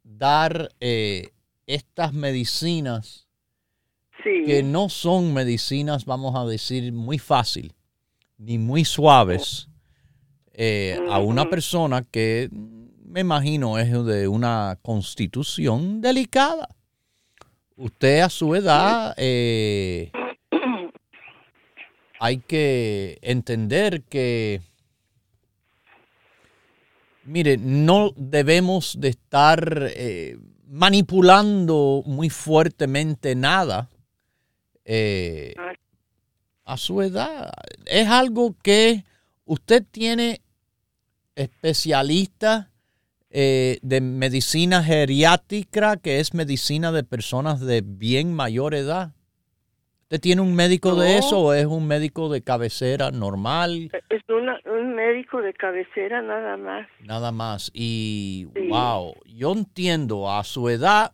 dar 0.04 0.70
eh, 0.80 1.30
estas 1.66 2.14
medicinas 2.14 3.28
que 4.24 4.62
no 4.62 4.90
son 4.90 5.34
medicinas, 5.34 6.06
vamos 6.06 6.36
a 6.36 6.46
decir, 6.46 6.92
muy 6.92 7.18
fácil 7.18 7.74
ni 8.38 8.58
muy 8.58 8.86
suaves 8.86 9.70
eh, 10.54 11.00
a 11.10 11.20
una 11.20 11.50
persona 11.50 12.04
que 12.04 12.50
me 13.08 13.22
imagino 13.22 13.78
es 13.80 13.92
de 14.06 14.28
una 14.28 14.78
constitución 14.82 16.02
delicada 16.02 16.70
usted 17.76 18.20
a 18.22 18.30
su 18.30 18.54
edad 18.56 19.14
eh, 19.18 20.12
hay 22.20 22.38
que 22.40 23.20
entender 23.22 24.04
que, 24.04 24.62
mire, 27.24 27.58
no 27.58 28.12
debemos 28.16 29.00
de 29.00 29.10
estar 29.10 29.92
eh, 29.96 30.38
manipulando 30.68 32.04
muy 32.06 32.30
fuertemente 32.30 33.36
nada 33.36 33.90
eh, 34.86 35.54
a 36.66 36.78
su 36.78 37.02
edad. 37.02 37.52
Es 37.86 38.08
algo 38.08 38.56
que 38.62 39.04
usted 39.46 39.86
tiene 39.90 40.42
especialistas 41.36 42.68
eh, 43.30 43.80
de 43.82 44.02
medicina 44.02 44.84
geriátrica, 44.84 45.98
que 45.98 46.20
es 46.20 46.34
medicina 46.34 46.92
de 46.92 47.04
personas 47.04 47.60
de 47.60 47.82
bien 47.86 48.34
mayor 48.34 48.74
edad. 48.74 49.12
¿Usted 50.04 50.22
tiene 50.22 50.42
un 50.42 50.56
médico 50.56 50.96
de 50.96 51.18
eso 51.18 51.38
o 51.38 51.54
es 51.54 51.66
un 51.66 51.86
médico 51.86 52.30
de 52.30 52.42
cabecera 52.42 53.12
normal? 53.12 53.92
Es 54.10 54.22
un 54.30 54.96
médico 54.96 55.42
de 55.42 55.54
cabecera 55.54 56.22
nada 56.22 56.56
más. 56.56 56.88
Nada 57.02 57.34
más. 57.34 57.70
Y 57.74 58.46
wow, 58.70 59.16
yo 59.26 59.52
entiendo 59.52 60.32
a 60.32 60.46
su 60.46 60.70
edad. 60.70 61.12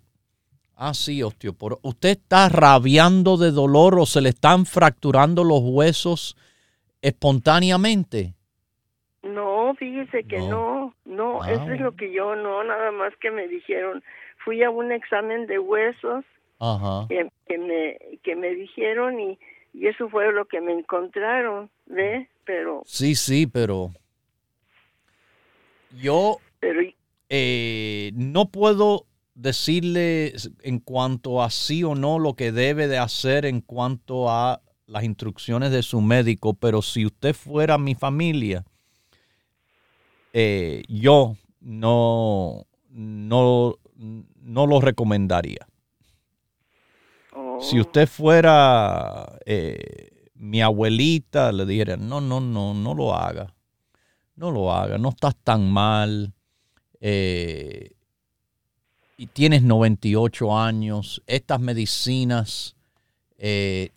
Ah, 0.76 0.94
sí, 0.94 1.24
osteoporosis. 1.24 1.84
¿Usted 1.84 2.10
está 2.10 2.50
rabiando 2.50 3.38
de 3.38 3.50
dolor 3.50 3.98
o 3.98 4.06
se 4.06 4.22
le 4.22 4.30
están 4.30 4.68
fracturando 4.68 5.44
los 5.44 5.62
huesos 5.64 6.38
espontáneamente? 7.02 8.36
No, 9.24 9.74
fíjese 9.76 10.26
que 10.26 10.38
no, 10.40 10.94
no, 11.06 11.44
eso 11.46 11.72
es 11.72 11.80
lo 11.80 11.96
que 11.96 12.12
yo 12.12 12.36
no, 12.36 12.64
nada 12.64 12.92
más 12.92 13.14
que 13.22 13.32
me 13.32 13.48
dijeron. 13.48 14.04
Fui 14.44 14.62
a 14.64 14.70
un 14.70 14.92
examen 14.92 15.48
de 15.48 15.60
huesos 15.60 16.26
Que, 17.10 17.58
me, 17.58 17.98
que 18.24 18.36
me 18.36 18.56
dijeron 18.56 19.20
y, 19.20 19.38
y 19.74 19.88
eso 19.88 20.08
fue 20.10 20.32
lo 20.32 20.46
que 20.46 20.62
me 20.62 20.72
encontraron, 20.72 21.70
¿ve? 21.88 22.30
Pero... 22.46 22.84
Sí, 22.86 23.16
sí, 23.16 23.48
pero 23.48 23.92
yo 26.02 26.38
eh, 27.30 28.12
no 28.16 28.50
puedo 28.50 29.06
decirle 29.36 30.34
en 30.62 30.80
cuanto 30.80 31.42
a 31.42 31.50
sí 31.50 31.84
o 31.84 31.96
no 31.96 32.20
lo 32.20 32.36
que 32.36 32.52
debe 32.52 32.88
de 32.88 32.98
hacer 32.98 33.46
en 33.46 33.62
cuanto 33.62 34.30
a 34.30 34.62
las 34.86 35.04
instrucciones 35.04 35.72
de 35.72 35.84
su 35.84 36.02
médico, 36.02 36.54
pero 36.54 36.82
si 36.82 37.06
usted 37.06 37.34
fuera 37.34 37.78
mi 37.78 37.96
familia, 37.96 38.64
eh, 40.34 40.84
yo 40.90 41.38
no, 41.62 42.68
no, 42.90 43.76
no 43.96 44.68
lo 44.68 44.82
recomendaría. 44.82 45.68
Si 47.62 47.78
oh. 47.78 47.82
usted 47.82 48.08
fuera 48.08 49.40
eh, 49.46 50.30
mi 50.36 50.62
abuelita, 50.62 51.52
le 51.52 51.66
dijera, 51.66 51.96
no, 51.96 52.20
no, 52.20 52.42
no, 52.42 52.74
no 52.74 52.94
lo 52.94 53.16
haga 53.16 53.54
no 54.36 54.52
lo 54.52 54.72
hagas, 54.72 55.00
no 55.00 55.10
estás 55.10 55.36
tan 55.44 55.70
mal. 55.70 56.34
Eh, 57.00 57.92
y 59.18 59.28
tienes 59.28 59.62
98 59.64 60.58
años. 60.58 61.22
Estas 61.28 61.60
medicinas 61.60 62.76
eh, 63.38 63.92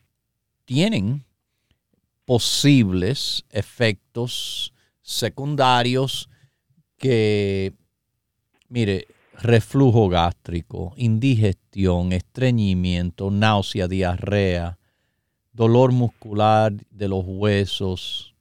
tienen 0.65 1.25
posibles 2.25 3.45
efectos 3.51 4.73
secundarios 5.07 6.29
que, 6.99 7.73
mire, 8.69 9.07
reflujo 9.35 10.09
gástrico, 10.09 10.95
indigestión, 10.97 12.13
estreñimiento, 12.13 13.31
náusea, 13.31 13.87
diarrea, 13.87 14.79
dolor 15.53 15.93
muscular 15.93 16.73
de 16.91 17.09
los 17.09 17.23
huesos. 17.25 18.35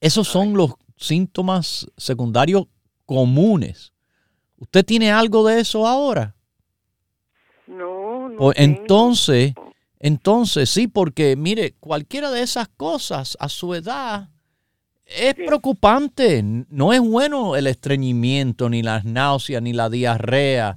Esos 0.00 0.28
son 0.28 0.54
los 0.54 0.74
síntomas 0.96 1.88
secundarios 1.96 2.66
comunes. 3.04 3.92
¿Usted 4.58 4.84
tiene 4.84 5.10
algo 5.10 5.46
de 5.46 5.60
eso 5.60 5.86
ahora? 5.86 6.36
No, 7.66 8.28
no. 8.28 8.36
Pues 8.36 8.56
entonces, 8.60 9.52
entonces 9.98 10.70
sí, 10.70 10.86
porque 10.86 11.34
mire, 11.34 11.74
cualquiera 11.80 12.30
de 12.30 12.42
esas 12.42 12.68
cosas 12.68 13.36
a 13.40 13.48
su 13.48 13.74
edad 13.74 14.30
es 15.06 15.34
preocupante. 15.34 16.42
No 16.68 16.92
es 16.92 17.00
bueno 17.00 17.56
el 17.56 17.66
estreñimiento, 17.66 18.68
ni 18.68 18.82
las 18.82 19.04
náuseas, 19.04 19.62
ni 19.62 19.72
la 19.72 19.88
diarrea, 19.88 20.76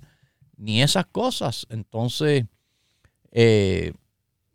ni 0.58 0.82
esas 0.82 1.06
cosas. 1.08 1.66
Entonces, 1.70 2.46
eh, 3.32 3.94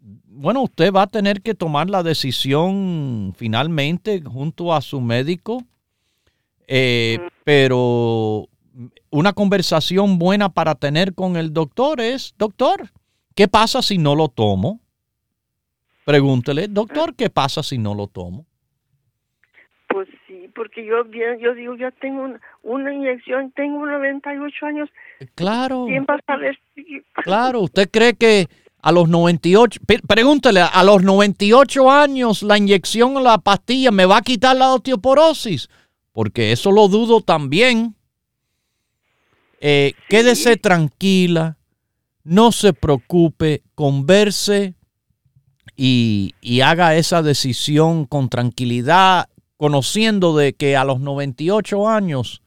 bueno, 0.01 0.63
usted 0.63 0.93
va 0.93 1.03
a 1.03 1.07
tener 1.07 1.43
que 1.43 1.55
tomar 1.55 1.91
la 1.91 2.03
decisión 2.03 3.35
finalmente 3.37 4.23
junto 4.23 4.75
a 4.75 4.81
su 4.81 5.01
médico, 5.01 5.63
eh, 6.67 7.19
pero 7.45 8.49
una 9.11 9.33
conversación 9.33 10.19
buena 10.19 10.49
para 10.49 10.75
tener 10.75 11.15
con 11.15 11.37
el 11.37 11.53
doctor 11.53 12.01
es, 12.01 12.35
doctor, 12.37 12.91
¿qué 13.35 13.49
pasa 13.49 13.83
si 13.83 13.99
no 13.99 14.15
lo 14.15 14.29
tomo? 14.29 14.81
Pregúntele, 16.05 16.69
doctor, 16.69 17.15
¿qué 17.15 17.31
pasa 17.31 17.63
si 17.63 17.79
no 17.79 17.95
lo 17.95 18.09
tomo? 18.09 18.45
Porque 20.55 20.85
yo, 20.85 21.05
yo 21.41 21.55
digo, 21.55 21.77
ya 21.77 21.91
tengo 21.91 22.39
una, 22.63 22.93
inyección, 22.93 23.51
tengo 23.53 23.85
98 23.85 24.67
años. 24.67 24.89
Claro. 25.35 25.87
¿Quién 25.87 26.07
va 26.09 26.15
a 26.15 26.23
saber? 26.27 26.59
Claro, 27.25 27.61
¿usted 27.61 27.91
cree 27.91 28.15
que 28.15 28.49
a 28.85 28.93
los 28.93 29.09
98, 29.09 29.81
pregúntele, 30.07 30.61
a 30.61 30.85
los 30.85 31.03
98 31.03 31.91
años 31.91 32.43
la 32.43 32.59
inyección 32.59 33.17
o 33.17 33.21
la 33.21 33.39
pastilla 33.39 33.91
me 33.91 34.05
va 34.05 34.19
a 34.19 34.23
quitar 34.23 34.55
la 34.57 34.75
osteoporosis, 34.75 35.71
porque 36.13 36.53
eso 36.53 36.71
lo 36.71 36.89
dudo 36.89 37.23
también. 37.23 37.95
Eh, 39.59 39.95
quédese 40.11 40.59
tranquila, 40.59 41.57
no 42.25 42.53
se 42.53 42.75
preocupe, 42.75 43.63
converse 43.75 44.75
y, 45.77 46.35
y 46.43 46.61
haga 46.61 46.95
esa 46.95 47.23
decisión 47.23 48.05
con 48.05 48.29
tranquilidad, 48.29 49.31
conociendo 49.57 50.37
de 50.37 50.55
que 50.55 50.77
a 50.77 50.85
los 50.85 51.01
98 51.01 51.89
años 51.89 52.43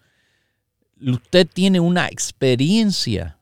usted 1.02 1.48
tiene 1.52 1.80
una 1.80 2.08
experiencia 2.08 3.40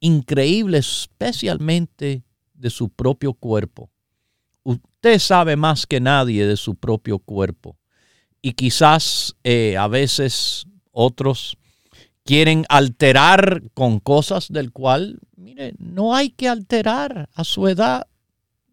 increíble, 0.00 0.78
especialmente 0.78 2.22
de 2.54 2.70
su 2.70 2.88
propio 2.88 3.34
cuerpo. 3.34 3.90
Usted 4.62 5.18
sabe 5.18 5.56
más 5.56 5.86
que 5.86 6.00
nadie 6.00 6.46
de 6.46 6.56
su 6.56 6.74
propio 6.74 7.18
cuerpo. 7.18 7.76
Y 8.42 8.52
quizás 8.52 9.36
eh, 9.44 9.76
a 9.76 9.88
veces 9.88 10.66
otros 10.92 11.56
quieren 12.24 12.64
alterar 12.68 13.62
con 13.74 14.00
cosas 14.00 14.48
del 14.48 14.72
cual, 14.72 15.20
mire, 15.36 15.74
no 15.78 16.14
hay 16.14 16.30
que 16.30 16.48
alterar 16.48 17.28
a 17.34 17.44
su 17.44 17.68
edad. 17.68 18.06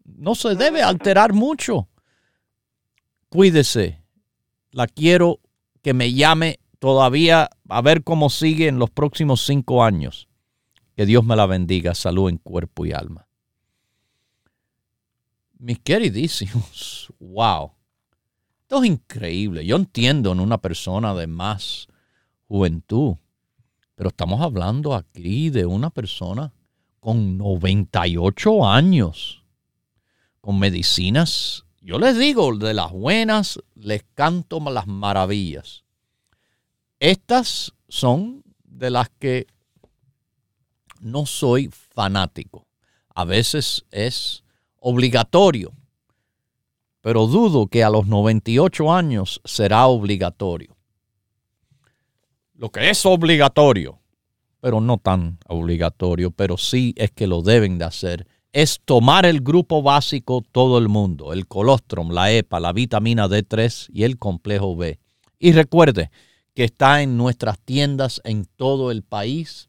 No 0.04 0.34
se 0.34 0.54
debe 0.54 0.82
alterar 0.82 1.32
mucho. 1.32 1.88
Cuídese. 3.28 4.03
La 4.74 4.88
quiero 4.88 5.38
que 5.82 5.94
me 5.94 6.12
llame 6.12 6.58
todavía 6.80 7.48
a 7.68 7.80
ver 7.80 8.02
cómo 8.02 8.28
sigue 8.28 8.66
en 8.66 8.80
los 8.80 8.90
próximos 8.90 9.46
cinco 9.46 9.84
años. 9.84 10.26
Que 10.96 11.06
Dios 11.06 11.24
me 11.24 11.36
la 11.36 11.46
bendiga. 11.46 11.94
Salud 11.94 12.28
en 12.28 12.38
cuerpo 12.38 12.84
y 12.84 12.90
alma. 12.90 13.28
Mis 15.60 15.78
queridísimos, 15.78 17.12
wow. 17.20 17.70
Esto 18.62 18.82
es 18.82 18.90
increíble. 18.90 19.64
Yo 19.64 19.76
entiendo 19.76 20.32
en 20.32 20.40
una 20.40 20.58
persona 20.58 21.14
de 21.14 21.28
más 21.28 21.86
juventud, 22.48 23.14
pero 23.94 24.08
estamos 24.08 24.40
hablando 24.40 24.96
aquí 24.96 25.50
de 25.50 25.66
una 25.66 25.90
persona 25.90 26.52
con 26.98 27.38
98 27.38 28.66
años, 28.66 29.44
con 30.40 30.58
medicinas. 30.58 31.64
Yo 31.84 31.98
les 31.98 32.16
digo, 32.16 32.56
de 32.56 32.72
las 32.72 32.92
buenas 32.92 33.60
les 33.74 34.04
canto 34.14 34.58
las 34.58 34.86
maravillas. 34.86 35.84
Estas 36.98 37.74
son 37.90 38.42
de 38.62 38.88
las 38.88 39.10
que 39.18 39.46
no 40.98 41.26
soy 41.26 41.68
fanático. 41.68 42.66
A 43.14 43.26
veces 43.26 43.84
es 43.90 44.44
obligatorio, 44.80 45.74
pero 47.02 47.26
dudo 47.26 47.66
que 47.66 47.84
a 47.84 47.90
los 47.90 48.06
98 48.06 48.90
años 48.90 49.42
será 49.44 49.86
obligatorio. 49.86 50.78
Lo 52.54 52.70
que 52.70 52.88
es 52.88 53.04
obligatorio, 53.04 54.00
pero 54.60 54.80
no 54.80 54.96
tan 54.96 55.38
obligatorio, 55.48 56.30
pero 56.30 56.56
sí 56.56 56.94
es 56.96 57.10
que 57.10 57.26
lo 57.26 57.42
deben 57.42 57.76
de 57.76 57.84
hacer, 57.84 58.26
es 58.54 58.80
tomar 58.84 59.26
el 59.26 59.40
grupo 59.40 59.82
básico 59.82 60.44
todo 60.52 60.78
el 60.78 60.88
mundo, 60.88 61.32
el 61.32 61.48
colostrum, 61.48 62.12
la 62.12 62.30
EPA, 62.30 62.60
la 62.60 62.72
vitamina 62.72 63.26
D3 63.26 63.88
y 63.92 64.04
el 64.04 64.16
complejo 64.16 64.76
B. 64.76 65.00
Y 65.40 65.50
recuerde 65.52 66.12
que 66.54 66.62
está 66.62 67.02
en 67.02 67.16
nuestras 67.16 67.58
tiendas 67.58 68.20
en 68.22 68.46
todo 68.56 68.92
el 68.92 69.02
país 69.02 69.68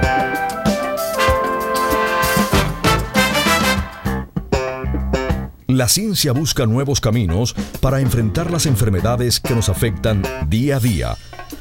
La 5.67 5.87
ciencia 5.87 6.31
busca 6.31 6.65
nuevos 6.65 7.01
caminos 7.01 7.53
para 7.81 7.99
enfrentar 7.99 8.49
las 8.51 8.65
enfermedades 8.65 9.39
que 9.39 9.53
nos 9.53 9.69
afectan 9.69 10.23
día 10.47 10.77
a 10.77 10.79
día 10.79 11.15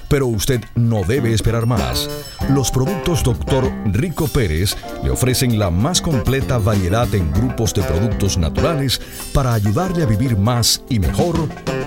pero 0.09 0.27
usted 0.27 0.61
no 0.75 1.03
debe 1.05 1.33
esperar 1.33 1.66
más. 1.66 2.09
Los 2.51 2.71
productos 2.71 3.23
Dr. 3.23 3.73
Rico 3.87 4.29
Pérez 4.29 4.77
le 5.03 5.11
ofrecen 5.11 5.59
la 5.59 5.71
más 5.71 6.01
completa 6.01 6.59
variedad 6.59 7.12
en 7.14 7.33
grupos 7.33 7.75
de 7.75 7.83
productos 7.83 8.38
naturales 8.38 9.01
para 9.33 9.55
ayudarle 9.55 10.03
a 10.03 10.07
vivir 10.07 10.37
más 10.37 10.83
y 10.88 10.99
mejor 10.99 11.37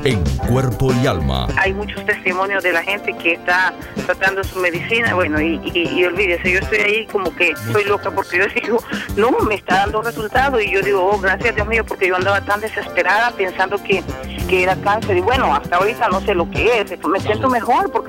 en 0.03 0.23
cuerpo 0.47 0.91
y 0.93 1.07
alma. 1.07 1.47
Hay 1.57 1.73
muchos 1.73 2.05
testimonios 2.05 2.63
de 2.63 2.73
la 2.73 2.83
gente 2.83 3.13
que 3.17 3.33
está 3.33 3.73
tratando 4.05 4.43
su 4.43 4.59
medicina, 4.59 5.13
bueno, 5.13 5.41
y, 5.41 5.59
y, 5.73 6.05
olvídese, 6.05 6.51
yo 6.51 6.59
estoy 6.59 6.79
ahí 6.79 7.05
como 7.07 7.33
que 7.35 7.53
soy 7.71 7.83
loca 7.85 8.11
porque 8.11 8.37
yo 8.37 8.45
digo, 8.61 8.83
no, 9.15 9.31
me 9.47 9.55
está 9.55 9.79
dando 9.79 10.01
resultados 10.01 10.61
y 10.63 10.71
yo 10.71 10.81
digo, 10.81 11.05
oh, 11.05 11.19
gracias 11.19 11.55
Dios 11.55 11.67
mío, 11.67 11.83
porque 11.85 12.07
yo 12.07 12.15
andaba 12.15 12.41
tan 12.41 12.61
desesperada 12.61 13.31
pensando 13.31 13.81
que, 13.83 14.03
que 14.47 14.63
era 14.63 14.75
cáncer 14.77 15.17
y 15.17 15.21
bueno, 15.21 15.53
hasta 15.53 15.77
ahorita 15.77 16.09
no 16.09 16.21
sé 16.21 16.33
lo 16.33 16.49
que 16.49 16.81
es, 16.81 17.07
me 17.07 17.19
siento 17.19 17.49
mejor 17.49 17.91
porque 17.91 18.08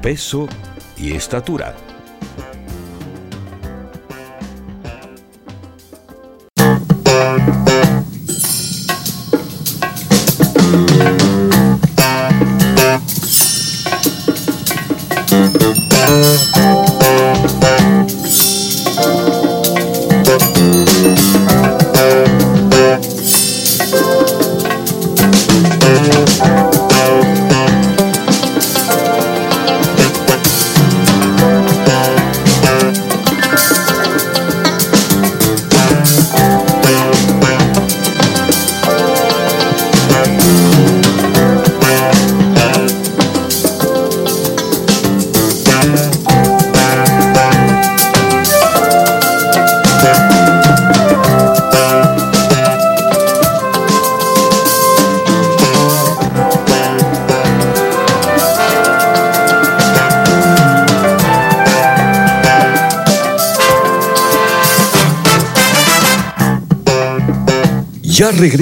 peso 0.00 0.48
y 0.96 1.12
estatura. 1.12 1.74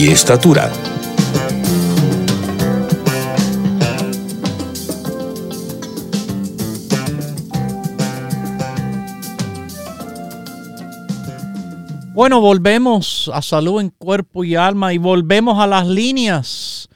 y 0.00 0.08
estatura. 0.08 0.72
Bueno, 12.14 12.40
volvemos 12.40 13.30
a 13.34 13.42
salud 13.42 13.82
en 13.82 13.90
cuerpo 13.90 14.42
y 14.42 14.54
alma 14.54 14.94
y 14.94 14.96
volvemos 14.98 15.58
a 15.58 15.66
las 15.66 15.86
líneas. 15.86 16.88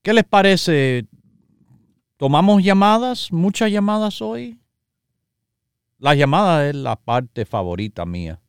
¿Qué 0.00 0.14
les 0.14 0.24
parece? 0.24 1.04
¿Tomamos 2.16 2.62
llamadas? 2.62 3.30
¿Muchas 3.32 3.70
llamadas 3.70 4.22
hoy? 4.22 4.58
La 5.98 6.14
llamada 6.14 6.66
es 6.66 6.74
la 6.74 6.96
parte 6.96 7.44
favorita 7.44 8.06
mía 8.06 8.40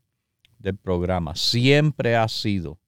del 0.59 0.77
programa. 0.77 1.35
Siempre 1.35 2.15
ha 2.15 2.29
sido 2.29 2.79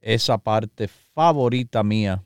esa 0.00 0.38
parte 0.38 0.88
favorita 0.88 1.82
mía 1.82 2.22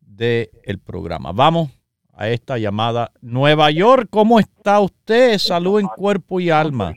del 0.00 0.78
programa. 0.84 1.32
Vamos 1.32 1.70
a 2.12 2.28
esta 2.28 2.58
llamada. 2.58 3.12
Nueva 3.20 3.70
York, 3.70 4.08
¿cómo 4.10 4.38
está 4.38 4.80
usted? 4.80 5.38
Salud 5.38 5.80
en 5.80 5.88
cuerpo 5.88 6.40
y 6.40 6.50
alma. 6.50 6.94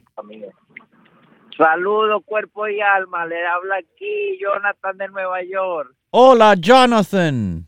Saludos, 1.57 2.21
cuerpo 2.25 2.67
y 2.67 2.79
alma. 2.81 3.25
Le 3.25 3.45
habla 3.45 3.77
aquí 3.77 4.37
Jonathan 4.39 4.97
de 4.97 5.07
Nueva 5.07 5.43
York. 5.43 5.95
Hola, 6.11 6.53
Jonathan. 6.55 7.67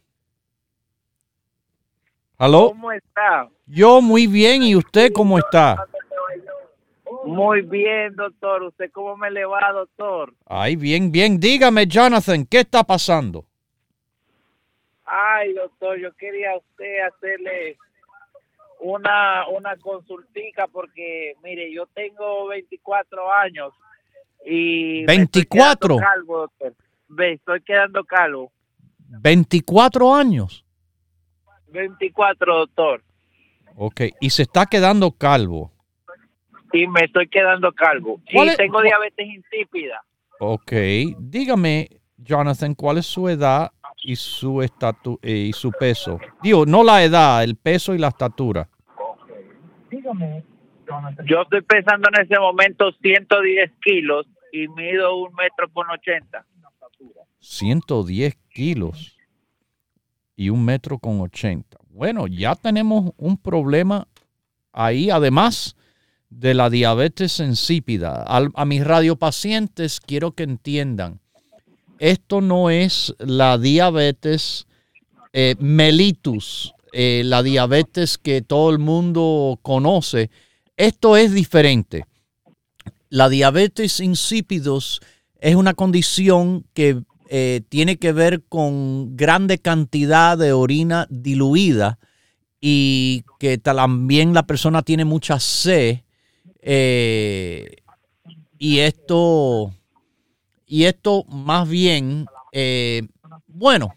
¿Aló? 2.38 2.70
¿Cómo 2.70 2.92
está? 2.92 3.50
Yo 3.66 4.02
muy 4.02 4.28
bien. 4.28 4.64
¿Y 4.64 4.76
usted 4.76 5.12
cómo 5.12 5.40
está? 5.40 5.86
Muy 7.26 7.62
bien, 7.62 8.16
doctor. 8.16 8.64
¿Usted 8.64 8.92
cómo 8.92 9.18
me 9.18 9.32
le 9.32 9.46
va, 9.46 9.72
doctor? 9.74 10.34
Ay, 10.46 10.76
bien, 10.76 11.12
bien. 11.12 11.40
Dígame, 11.40 11.88
Jonathan, 11.88 12.46
¿qué 12.46 12.60
está 12.60 12.84
pasando? 12.84 13.46
Ay, 15.06 15.54
doctor, 15.54 16.00
yo 16.00 16.14
quería 16.14 16.52
a 16.52 16.58
usted 16.58 17.00
hacerle 17.08 17.78
una, 18.80 19.48
una 19.50 19.76
consultica 19.78 20.68
porque, 20.68 21.34
mire, 21.44 21.74
yo 21.74 21.88
tengo 21.88 22.48
24 22.48 23.34
años 23.34 23.74
y... 24.46 25.06
24. 25.06 25.96
Me 25.96 26.02
calvo, 26.02 26.38
doctor. 26.42 26.76
Me 27.08 27.34
estoy 27.34 27.62
quedando 27.62 28.04
calvo. 28.04 28.52
24 29.08 30.14
años. 30.14 30.64
24, 31.70 32.58
doctor. 32.60 33.04
Ok, 33.76 34.02
y 34.20 34.30
se 34.30 34.44
está 34.44 34.68
quedando 34.68 35.12
calvo. 35.12 35.72
Y 36.74 36.88
me 36.88 37.02
estoy 37.02 37.28
quedando 37.28 37.72
calvo. 37.72 38.22
Y 38.28 38.56
tengo 38.56 38.82
diabetes 38.82 39.28
insípida. 39.28 40.04
Ok, 40.40 40.72
dígame, 41.18 41.90
Jonathan, 42.18 42.74
¿cuál 42.76 43.00
es 43.00 43.06
su 43.06 43.28
edad 43.28 43.72
y 44.04 44.16
su 44.16 44.62
estatus 44.62 45.18
eh, 45.22 45.48
y 45.50 45.54
su 45.54 45.72
peso. 45.72 46.20
Digo, 46.42 46.66
no 46.66 46.84
la 46.84 47.04
edad, 47.04 47.44
el 47.44 47.56
peso 47.56 47.94
y 47.94 47.98
la 47.98 48.10
estatura. 48.10 48.70
Dígame, 49.90 50.44
Yo 51.26 51.42
estoy 51.42 51.62
pesando 51.62 52.10
en 52.14 52.26
ese 52.26 52.40
momento 52.40 52.92
110 52.92 53.72
kilos 53.82 54.28
y 54.52 54.68
mido 54.70 55.16
un 55.16 55.34
metro 55.34 55.70
con 55.72 55.90
80. 55.90 56.46
110 57.40 58.36
kilos 58.50 59.18
y 60.36 60.50
un 60.50 60.64
metro 60.64 60.98
con 61.00 61.22
80. 61.22 61.78
Bueno, 61.90 62.28
ya 62.28 62.56
tenemos 62.56 63.12
un 63.18 63.38
problema 63.38 64.08
ahí, 64.72 65.10
además 65.10 65.76
de 66.30 66.54
la 66.54 66.70
diabetes 66.70 67.40
insípida. 67.40 68.24
a 68.28 68.66
mis 68.66 68.84
radiopacientes 68.84 70.00
quiero 70.00 70.32
que 70.34 70.44
entiendan 70.44 71.20
esto 72.00 72.40
no 72.40 72.70
es 72.70 73.14
la 73.20 73.58
diabetes 73.58 74.68
eh, 75.34 75.56
mellitus, 75.60 76.74
eh, 76.94 77.24
la 77.26 77.44
diabetes 77.44 78.18
que 78.18 78.42
todo 78.42 78.72
el 78.72 78.80
mundo 78.80 79.60
conoce. 79.62 80.32
Esto 80.78 81.18
es 81.18 81.34
diferente. 81.34 82.06
La 83.10 83.28
diabetes 83.28 84.00
insípidos 84.00 85.02
es 85.42 85.56
una 85.56 85.74
condición 85.74 86.66
que 86.74 87.04
eh, 87.30 87.62
tiene 87.68 87.98
que 87.98 88.14
ver 88.14 88.44
con 88.48 89.18
grande 89.18 89.60
cantidad 89.60 90.38
de 90.38 90.54
orina 90.54 91.06
diluida 91.10 92.00
y 92.62 93.24
que 93.40 93.58
también 93.58 94.34
la 94.34 94.44
persona 94.44 94.84
tiene 94.84 95.04
mucha 95.04 95.40
sed. 95.40 96.00
Y 96.62 97.70
esto 98.80 99.74
y 100.70 100.86
esto 100.86 101.24
más 101.24 101.68
bien, 101.68 102.28
eh, 102.52 103.02
bueno, 103.48 103.96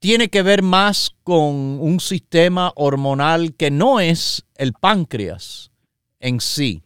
tiene 0.00 0.28
que 0.28 0.42
ver 0.42 0.62
más 0.62 1.14
con 1.22 1.80
un 1.80 2.00
sistema 2.00 2.72
hormonal 2.74 3.54
que 3.54 3.70
no 3.70 4.00
es 4.00 4.44
el 4.56 4.72
páncreas 4.72 5.70
en 6.18 6.40
sí. 6.40 6.82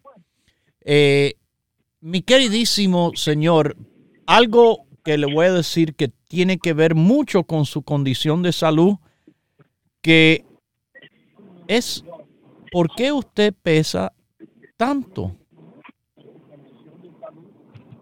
Eh, 0.83 1.37
mi 2.01 2.21
queridísimo 2.21 3.13
señor, 3.15 3.75
algo 4.27 4.85
que 5.03 5.17
le 5.17 5.33
voy 5.33 5.47
a 5.47 5.53
decir 5.55 5.95
que 5.95 6.09
tiene 6.29 6.59
que 6.59 6.75
ver 6.75 6.95
mucho 6.95 7.45
con 7.45 7.65
su 7.65 7.81
condición 7.83 8.43
de 8.43 8.53
salud, 8.53 8.97
que 10.03 10.45
es 11.69 12.05
por 12.71 12.95
qué 12.95 13.13
usted 13.13 13.55
pesa 13.63 14.13
tanto. 14.83 15.31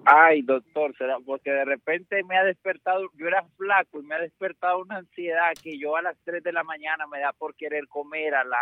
Ay, 0.02 0.40
doctor, 0.40 0.96
será 0.96 1.18
porque 1.26 1.50
de 1.50 1.66
repente 1.66 2.24
me 2.24 2.38
ha 2.38 2.42
despertado, 2.42 3.02
yo 3.18 3.26
era 3.26 3.44
flaco 3.58 4.00
y 4.00 4.06
me 4.06 4.14
ha 4.14 4.18
despertado 4.18 4.80
una 4.80 4.96
ansiedad 4.96 5.52
que 5.62 5.78
yo 5.78 5.94
a 5.94 6.00
las 6.00 6.16
3 6.24 6.42
de 6.42 6.52
la 6.52 6.64
mañana 6.64 7.06
me 7.06 7.20
da 7.20 7.34
por 7.34 7.54
querer 7.54 7.86
comer, 7.86 8.34
a, 8.34 8.44
la, 8.44 8.56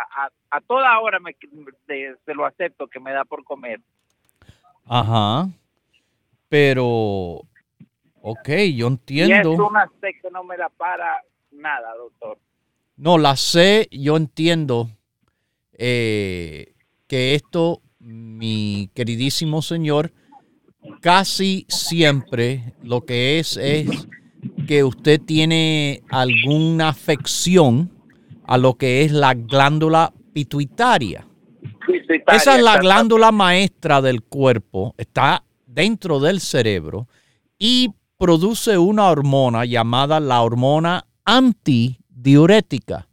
a, 0.51 0.59
toda 0.59 0.99
hora 0.99 1.19
me, 1.21 1.33
se 1.87 2.33
lo 2.33 2.45
acepto 2.45 2.87
que 2.87 2.99
me 2.99 3.13
da 3.13 3.23
por 3.23 3.45
comer. 3.45 3.79
Ajá, 4.85 5.47
pero, 6.49 7.45
ok, 8.21 8.49
yo 8.75 8.87
entiendo. 8.87 9.51
Y 9.51 9.53
es 9.53 9.59
una 9.59 9.89
C 10.01 10.13
que 10.21 10.29
no 10.29 10.43
me 10.43 10.57
da 10.57 10.67
para 10.67 11.23
nada, 11.51 11.95
doctor. 11.95 12.37
No, 12.97 13.17
la 13.17 13.37
C, 13.37 13.87
yo 13.91 14.17
entiendo 14.17 14.89
eh, 15.71 16.73
que 17.07 17.33
esto, 17.33 17.81
mi 18.09 18.89
queridísimo 18.93 19.61
señor, 19.61 20.11
casi 21.01 21.65
siempre 21.69 22.73
lo 22.83 23.05
que 23.05 23.39
es 23.39 23.57
es 23.57 24.07
que 24.67 24.83
usted 24.83 25.21
tiene 25.21 26.01
alguna 26.09 26.89
afección 26.89 27.91
a 28.45 28.57
lo 28.57 28.75
que 28.75 29.03
es 29.03 29.11
la 29.11 29.33
glándula 29.33 30.13
pituitaria. 30.33 31.27
Esa 32.27 32.55
es 32.55 32.63
la 32.63 32.77
glándula 32.77 33.31
maestra 33.31 34.01
del 34.01 34.23
cuerpo, 34.23 34.95
está 34.97 35.43
dentro 35.65 36.19
del 36.19 36.39
cerebro 36.39 37.07
y 37.57 37.89
produce 38.17 38.77
una 38.77 39.09
hormona 39.09 39.65
llamada 39.65 40.19
la 40.19 40.41
hormona 40.41 41.05
antidiurética, 41.25 43.07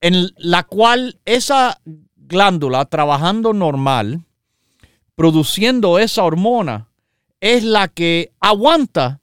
en 0.00 0.30
la 0.36 0.62
cual 0.62 1.18
esa 1.24 1.80
glándula 2.26 2.84
trabajando 2.84 3.52
normal 3.52 4.26
produciendo 5.16 5.98
esa 5.98 6.22
hormona 6.22 6.88
es 7.40 7.64
la 7.64 7.88
que 7.88 8.32
aguanta, 8.38 9.20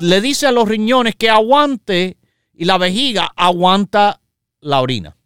le 0.00 0.20
dice 0.20 0.46
a 0.46 0.52
los 0.52 0.68
riñones 0.68 1.14
que 1.16 1.30
aguante 1.30 2.18
y 2.52 2.64
la 2.64 2.76
vejiga 2.76 3.32
aguanta 3.36 4.20
la 4.60 4.80
orina. 4.80 5.16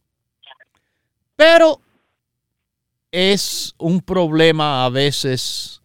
Pero 1.35 1.80
es 3.11 3.74
un 3.78 4.01
problema 4.01 4.85
a 4.85 4.91
veces 4.91 5.83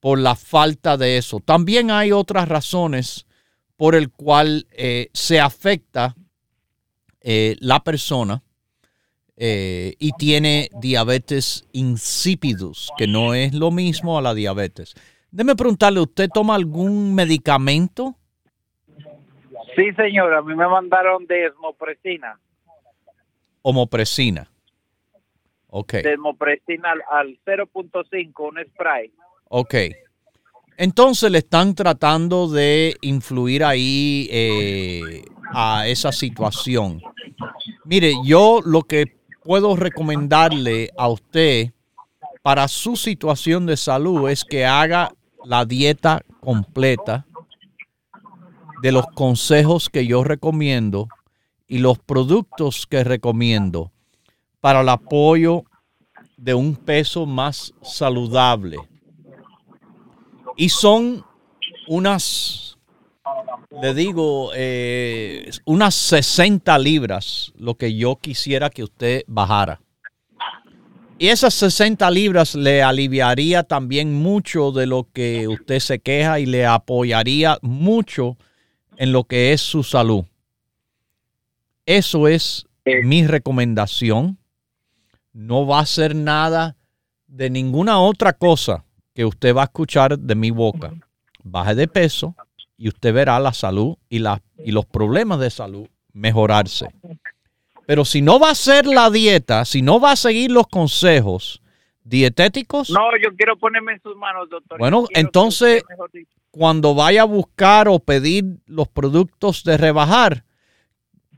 por 0.00 0.18
la 0.18 0.34
falta 0.34 0.96
de 0.96 1.16
eso. 1.16 1.40
También 1.40 1.90
hay 1.90 2.12
otras 2.12 2.48
razones 2.48 3.26
por 3.76 3.94
el 3.94 4.10
cual 4.10 4.66
eh, 4.72 5.08
se 5.12 5.40
afecta 5.40 6.16
eh, 7.20 7.56
la 7.60 7.82
persona 7.82 8.42
eh, 9.40 9.94
y 10.00 10.10
tiene 10.18 10.68
diabetes 10.80 11.68
insipidus, 11.70 12.90
que 12.98 13.06
no 13.06 13.34
es 13.34 13.54
lo 13.54 13.70
mismo 13.70 14.18
a 14.18 14.22
la 14.22 14.34
diabetes. 14.34 14.96
Déjeme 15.30 15.54
preguntarle, 15.54 16.00
¿usted 16.00 16.28
toma 16.34 16.56
algún 16.56 17.14
medicamento? 17.14 18.16
Sí, 19.76 19.92
señora, 19.94 20.38
a 20.38 20.42
mí 20.42 20.56
me 20.56 20.66
mandaron 20.66 21.24
desmopresina. 21.26 22.40
Homopresina. 23.62 24.50
Ok. 25.68 25.92
Desmopresina 26.02 26.94
al, 27.08 27.38
0.5, 27.46 28.48
un 28.48 28.58
spray. 28.72 29.12
Ok. 29.44 29.74
Entonces 30.78 31.30
le 31.30 31.38
están 31.38 31.76
tratando 31.76 32.48
de 32.48 32.96
influir 33.02 33.62
ahí 33.62 34.28
eh, 34.32 35.22
a 35.52 35.86
esa 35.86 36.10
situación. 36.10 37.00
Mire, 37.84 38.14
yo 38.24 38.60
lo 38.64 38.82
que 38.82 39.17
puedo 39.48 39.76
recomendarle 39.76 40.90
a 40.98 41.08
usted 41.08 41.72
para 42.42 42.68
su 42.68 42.96
situación 42.96 43.64
de 43.64 43.78
salud 43.78 44.28
es 44.28 44.44
que 44.44 44.66
haga 44.66 45.10
la 45.42 45.64
dieta 45.64 46.20
completa 46.40 47.26
de 48.82 48.92
los 48.92 49.06
consejos 49.14 49.88
que 49.88 50.06
yo 50.06 50.22
recomiendo 50.22 51.08
y 51.66 51.78
los 51.78 51.98
productos 51.98 52.86
que 52.86 53.02
recomiendo 53.04 53.90
para 54.60 54.82
el 54.82 54.90
apoyo 54.90 55.64
de 56.36 56.52
un 56.52 56.76
peso 56.76 57.24
más 57.24 57.72
saludable. 57.80 58.76
Y 60.58 60.68
son 60.68 61.24
unas, 61.86 62.76
le 63.80 63.94
digo, 63.94 64.50
eh, 64.54 65.50
unas 65.64 65.94
60 65.94 66.78
libras 66.78 67.52
lo 67.56 67.76
que 67.76 67.94
yo 67.94 68.16
quisiera 68.16 68.70
que 68.70 68.84
usted 68.84 69.24
bajara. 69.26 69.80
Y 71.18 71.28
esas 71.28 71.54
60 71.54 72.10
libras 72.10 72.54
le 72.54 72.82
aliviaría 72.82 73.64
también 73.64 74.14
mucho 74.14 74.70
de 74.70 74.86
lo 74.86 75.08
que 75.12 75.48
usted 75.48 75.80
se 75.80 75.98
queja 75.98 76.38
y 76.38 76.46
le 76.46 76.64
apoyaría 76.64 77.58
mucho 77.60 78.36
en 78.96 79.12
lo 79.12 79.24
que 79.24 79.52
es 79.52 79.60
su 79.60 79.82
salud. 79.82 80.24
Eso 81.86 82.28
es 82.28 82.66
mi 83.04 83.26
recomendación. 83.26 84.38
No 85.32 85.66
va 85.66 85.80
a 85.80 85.86
ser 85.86 86.14
nada 86.14 86.76
de 87.26 87.50
ninguna 87.50 88.00
otra 88.00 88.32
cosa 88.32 88.84
que 89.14 89.24
usted 89.24 89.54
va 89.54 89.62
a 89.62 89.64
escuchar 89.64 90.18
de 90.18 90.34
mi 90.34 90.50
boca. 90.50 90.94
Baje 91.42 91.74
de 91.74 91.88
peso 91.88 92.34
y 92.78 92.88
usted 92.88 93.12
verá 93.12 93.38
la 93.40 93.52
salud 93.52 93.96
y, 94.08 94.20
la, 94.20 94.40
y 94.64 94.70
los 94.70 94.86
problemas 94.86 95.40
de 95.40 95.50
salud 95.50 95.88
mejorarse. 96.12 96.88
Pero 97.86 98.04
si 98.04 98.22
no 98.22 98.38
va 98.38 98.48
a 98.48 98.52
hacer 98.52 98.86
la 98.86 99.10
dieta, 99.10 99.64
si 99.64 99.82
no 99.82 100.00
va 100.00 100.12
a 100.12 100.16
seguir 100.16 100.50
los 100.50 100.68
consejos 100.68 101.60
dietéticos. 102.04 102.90
No, 102.90 103.10
yo 103.22 103.34
quiero 103.36 103.58
ponerme 103.58 103.94
en 103.94 104.02
sus 104.02 104.16
manos, 104.16 104.48
doctor. 104.48 104.78
Bueno, 104.78 105.06
entonces, 105.10 105.82
cuando 106.50 106.94
vaya 106.94 107.22
a 107.22 107.26
buscar 107.26 107.88
o 107.88 107.98
pedir 107.98 108.44
los 108.66 108.88
productos 108.88 109.64
de 109.64 109.76
rebajar, 109.76 110.44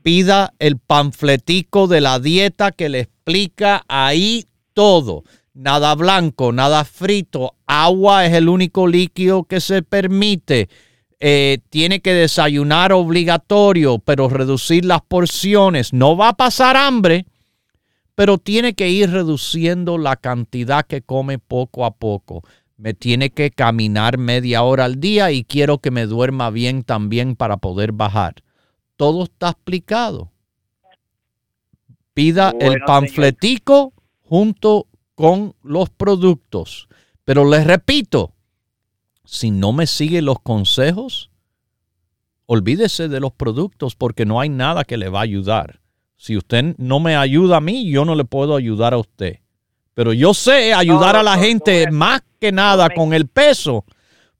pida 0.01 0.53
el 0.59 0.77
panfletico 0.77 1.87
de 1.87 2.01
la 2.01 2.19
dieta 2.19 2.71
que 2.71 2.89
le 2.89 3.01
explica 3.01 3.83
ahí 3.87 4.45
todo. 4.73 5.23
Nada 5.53 5.95
blanco, 5.95 6.53
nada 6.53 6.85
frito, 6.85 7.55
agua 7.65 8.25
es 8.25 8.33
el 8.33 8.47
único 8.47 8.87
líquido 8.87 9.43
que 9.43 9.59
se 9.59 9.83
permite. 9.83 10.69
Eh, 11.23 11.59
tiene 11.69 12.01
que 12.01 12.15
desayunar 12.15 12.91
obligatorio, 12.91 13.99
pero 13.99 14.27
reducir 14.27 14.85
las 14.85 15.03
porciones. 15.03 15.93
No 15.93 16.17
va 16.17 16.29
a 16.29 16.33
pasar 16.33 16.75
hambre, 16.75 17.27
pero 18.15 18.39
tiene 18.39 18.73
que 18.73 18.89
ir 18.89 19.11
reduciendo 19.11 19.99
la 19.99 20.15
cantidad 20.15 20.83
que 20.83 21.03
come 21.03 21.37
poco 21.37 21.85
a 21.85 21.91
poco. 21.91 22.41
Me 22.75 22.95
tiene 22.95 23.29
que 23.29 23.51
caminar 23.51 24.17
media 24.17 24.63
hora 24.63 24.85
al 24.85 24.99
día 24.99 25.31
y 25.31 25.43
quiero 25.43 25.77
que 25.77 25.91
me 25.91 26.07
duerma 26.07 26.49
bien 26.49 26.81
también 26.81 27.35
para 27.35 27.57
poder 27.57 27.91
bajar. 27.91 28.41
Todo 28.97 29.25
está 29.25 29.49
explicado. 29.49 30.31
Pida 32.15 32.51
el 32.59 32.81
panfletico 32.81 33.93
junto 34.23 34.87
con 35.13 35.53
los 35.61 35.91
productos. 35.91 36.87
Pero 37.25 37.47
les 37.47 37.63
repito, 37.63 38.33
si 39.31 39.49
no 39.49 39.71
me 39.71 39.87
sigue 39.87 40.21
los 40.21 40.41
consejos, 40.41 41.31
olvídese 42.47 43.07
de 43.07 43.21
los 43.21 43.31
productos 43.31 43.95
porque 43.95 44.25
no 44.25 44.41
hay 44.41 44.49
nada 44.49 44.83
que 44.83 44.97
le 44.97 45.07
va 45.07 45.19
a 45.19 45.23
ayudar. 45.23 45.79
Si 46.17 46.35
usted 46.35 46.75
no 46.77 46.99
me 46.99 47.15
ayuda 47.15 47.57
a 47.57 47.61
mí, 47.61 47.89
yo 47.89 48.03
no 48.03 48.15
le 48.15 48.25
puedo 48.25 48.57
ayudar 48.57 48.93
a 48.93 48.97
usted. 48.97 49.39
Pero 49.93 50.11
yo 50.11 50.33
sé 50.33 50.73
ayudar 50.73 51.15
a 51.15 51.23
la 51.23 51.37
gente 51.37 51.89
más 51.91 52.21
que 52.41 52.51
nada 52.51 52.89
con 52.89 53.13
el 53.13 53.29
peso, 53.29 53.85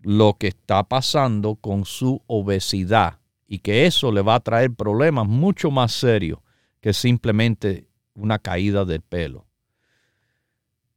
lo 0.00 0.36
que 0.38 0.46
está 0.46 0.84
pasando 0.84 1.56
con 1.56 1.84
su 1.84 2.22
obesidad 2.28 3.18
y 3.48 3.58
que 3.58 3.86
eso 3.86 4.12
le 4.12 4.22
va 4.22 4.36
a 4.36 4.40
traer 4.40 4.72
problemas 4.72 5.26
mucho 5.26 5.72
más 5.72 5.90
serios 5.90 6.38
que 6.80 6.92
simplemente 6.92 7.88
una 8.14 8.38
caída 8.38 8.84
del 8.84 9.02
pelo. 9.02 9.48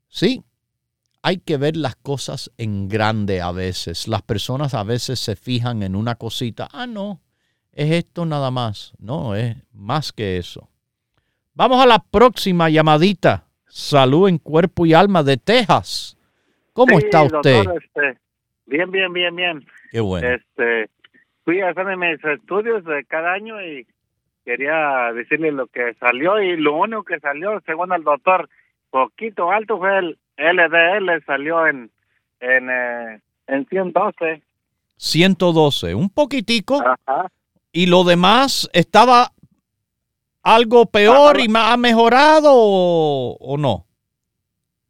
Sí, 0.08 0.44
hay 1.22 1.38
que 1.38 1.58
ver 1.58 1.76
las 1.76 1.96
cosas 1.96 2.52
en 2.58 2.88
grande 2.88 3.42
a 3.42 3.52
veces. 3.52 4.08
Las 4.08 4.22
personas 4.22 4.74
a 4.74 4.84
veces 4.84 5.20
se 5.20 5.36
fijan 5.36 5.84
en 5.84 5.96
una 5.96 6.16
cosita. 6.16 6.68
Ah, 6.72 6.88
no, 6.88 7.22
es 7.72 7.92
esto 7.92 8.26
nada 8.26 8.52
más. 8.52 8.94
No, 9.00 9.36
es 9.36 9.58
más 9.74 10.12
que 10.12 10.38
eso. 10.38 10.70
Vamos 11.54 11.84
a 11.84 11.86
la 11.86 12.00
próxima 12.00 12.70
llamadita. 12.70 13.46
Salud 13.68 14.30
en 14.30 14.38
cuerpo 14.38 14.86
y 14.86 14.94
alma 14.94 15.24
de 15.24 15.38
Texas. 15.38 16.18
¿Cómo 16.74 16.98
está 16.98 17.24
usted? 17.24 17.64
Este, 17.76 18.18
bien, 18.66 18.90
bien, 18.90 19.12
bien, 19.12 19.36
bien. 19.36 19.66
Qué 19.92 20.00
bueno. 20.00 20.28
Este, 20.28 20.90
fui 21.44 21.60
a 21.62 21.70
hacer 21.70 21.86
mis 21.98 22.24
estudios 22.24 22.84
de 22.86 23.04
cada 23.06 23.34
año 23.34 23.62
y 23.62 23.86
quería 24.46 25.12
decirle 25.14 25.52
lo 25.52 25.68
que 25.68 25.94
salió 26.00 26.42
y 26.42 26.58
lo 26.58 26.78
único 26.78 27.04
que 27.04 27.20
salió, 27.20 27.62
según 27.66 27.92
el 27.92 28.04
doctor, 28.04 28.50
poquito 28.90 29.52
alto 29.52 29.78
fue 29.78 30.00
el 30.00 30.18
LDL 30.40 31.24
salió 31.26 31.68
en, 31.68 31.92
en, 32.40 32.70
eh, 32.70 33.22
en 33.48 33.66
112. 33.68 34.42
112, 34.96 35.96
un 35.96 36.10
poquitico. 36.10 36.82
¿Y 37.72 37.86
lo 37.86 38.04
demás 38.04 38.70
estaba 38.74 39.32
algo 40.42 40.86
peor 40.88 41.40
y 41.40 41.48
ha 41.56 41.78
mejorado 41.78 42.52
o, 42.54 43.58
no? 43.58 43.86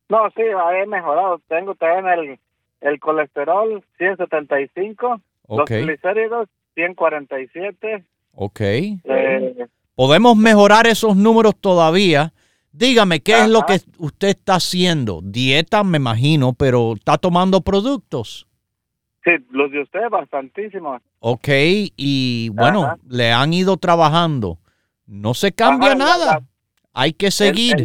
No, 0.08 0.30
sí, 0.36 0.42
he 0.42 0.86
mejorado. 0.88 1.42
Tengo 1.48 1.76
también 1.76 2.08
el, 2.08 2.40
el 2.82 3.00
colesterol 3.00 3.84
175, 3.98 5.22
los 5.50 5.66
triglicéridos 5.66 6.48
147. 6.76 8.04
Ok. 8.36 8.60
Eh, 8.62 9.68
Podemos 9.96 10.38
mejorar 10.38 10.88
esos 10.88 11.18
números 11.18 11.58
todavía 11.60 12.32
Dígame, 12.72 13.22
¿qué 13.22 13.40
es 13.40 13.50
lo 13.50 13.66
que 13.66 13.80
usted 13.98 14.30
está 14.30 14.56
haciendo? 14.56 15.22
Dieta, 15.24 15.84
me 15.84 15.98
imagino, 15.98 16.54
pero 16.54 16.94
¿está 16.94 17.18
tomando 17.18 17.62
productos? 17.62 18.48
Sí, 19.24 19.32
los 19.50 19.72
de 19.72 19.82
usted 19.82 20.10
bastantísimos. 20.10 21.02
Ok, 21.20 21.48
y 21.50 22.50
bueno, 22.50 22.96
le 23.08 23.32
han 23.32 23.54
ido 23.54 23.78
trabajando. 23.78 24.60
No 25.06 25.34
se 25.34 25.52
cambia 25.52 25.96
nada. 25.96 26.42
hay 26.94 27.14
que 27.14 27.32
seguir. 27.32 27.84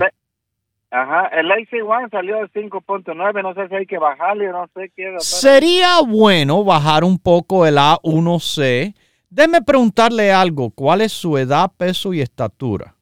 ajá, 0.90 1.26
el 1.28 1.50
AC1 1.50 2.10
salió 2.10 2.38
a 2.40 2.48
5.9, 2.48 3.42
no 3.42 3.54
sé 3.54 3.68
si 3.68 3.74
hay 3.74 3.86
que 3.86 3.98
bajarle, 3.98 4.50
no 4.50 4.68
sé 4.74 4.92
qué. 4.94 5.16
Sería 5.18 6.00
bueno 6.06 6.62
bajar 6.62 7.02
un 7.02 7.18
poco 7.18 7.66
el 7.66 7.78
A1C. 7.78 8.94
Déme 9.30 9.62
preguntarle 9.62 10.32
algo, 10.32 10.70
¿cuál 10.70 11.00
es 11.00 11.12
su 11.12 11.36
edad, 11.36 11.72
peso 11.76 12.12
y 12.12 12.20
estatura? 12.20 12.93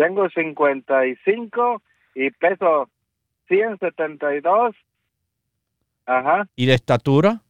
Tengo 0.00 0.30
55 0.30 1.82
y 2.14 2.30
peso 2.30 2.88
172. 3.48 4.74
Ajá. 6.06 6.48
¿Y 6.56 6.64
de 6.64 6.72
estatura? 6.72 7.42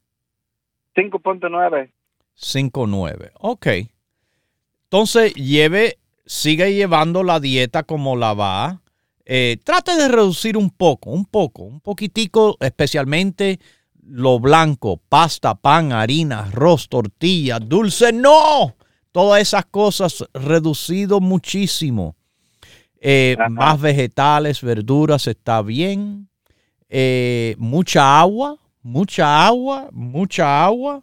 5.9. 0.96 1.92
5.9. 2.36 3.30
Ok. 3.38 3.66
Entonces 4.82 5.32
lleve 5.34 5.98
sigue 6.26 6.74
llevando 6.74 7.22
la 7.22 7.38
dieta 7.38 7.84
como 7.84 8.16
la 8.16 8.34
va. 8.34 8.82
Eh, 9.24 9.58
trate 9.62 9.94
de 9.94 10.08
reducir 10.08 10.56
un 10.56 10.70
poco, 10.70 11.10
un 11.10 11.26
poco, 11.26 11.62
un 11.62 11.80
poquitico, 11.80 12.56
especialmente 12.58 13.60
lo 14.02 14.40
blanco, 14.40 15.00
pasta, 15.08 15.54
pan, 15.54 15.92
harina, 15.92 16.40
arroz, 16.40 16.88
tortilla, 16.88 17.60
dulce, 17.60 18.12
no. 18.12 18.74
Todas 19.12 19.40
esas 19.40 19.66
cosas 19.66 20.24
reducido 20.34 21.20
muchísimo. 21.20 22.16
Eh, 23.00 23.36
más 23.50 23.80
vegetales, 23.80 24.62
verduras, 24.62 25.26
está 25.26 25.62
bien. 25.62 26.28
Eh, 26.88 27.54
mucha 27.58 28.20
agua, 28.20 28.56
mucha 28.82 29.46
agua, 29.46 29.88
mucha 29.90 30.64
agua. 30.64 31.02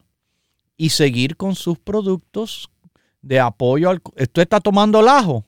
Y 0.78 0.90
seguir 0.90 1.36
con 1.36 1.56
sus 1.56 1.80
productos 1.80 2.70
de 3.22 3.40
apoyo 3.40 3.90
al... 3.90 4.00
¿Usted 4.06 4.44
está 4.44 4.60
tomando 4.60 5.00
el 5.00 5.08
ajo? 5.08 5.44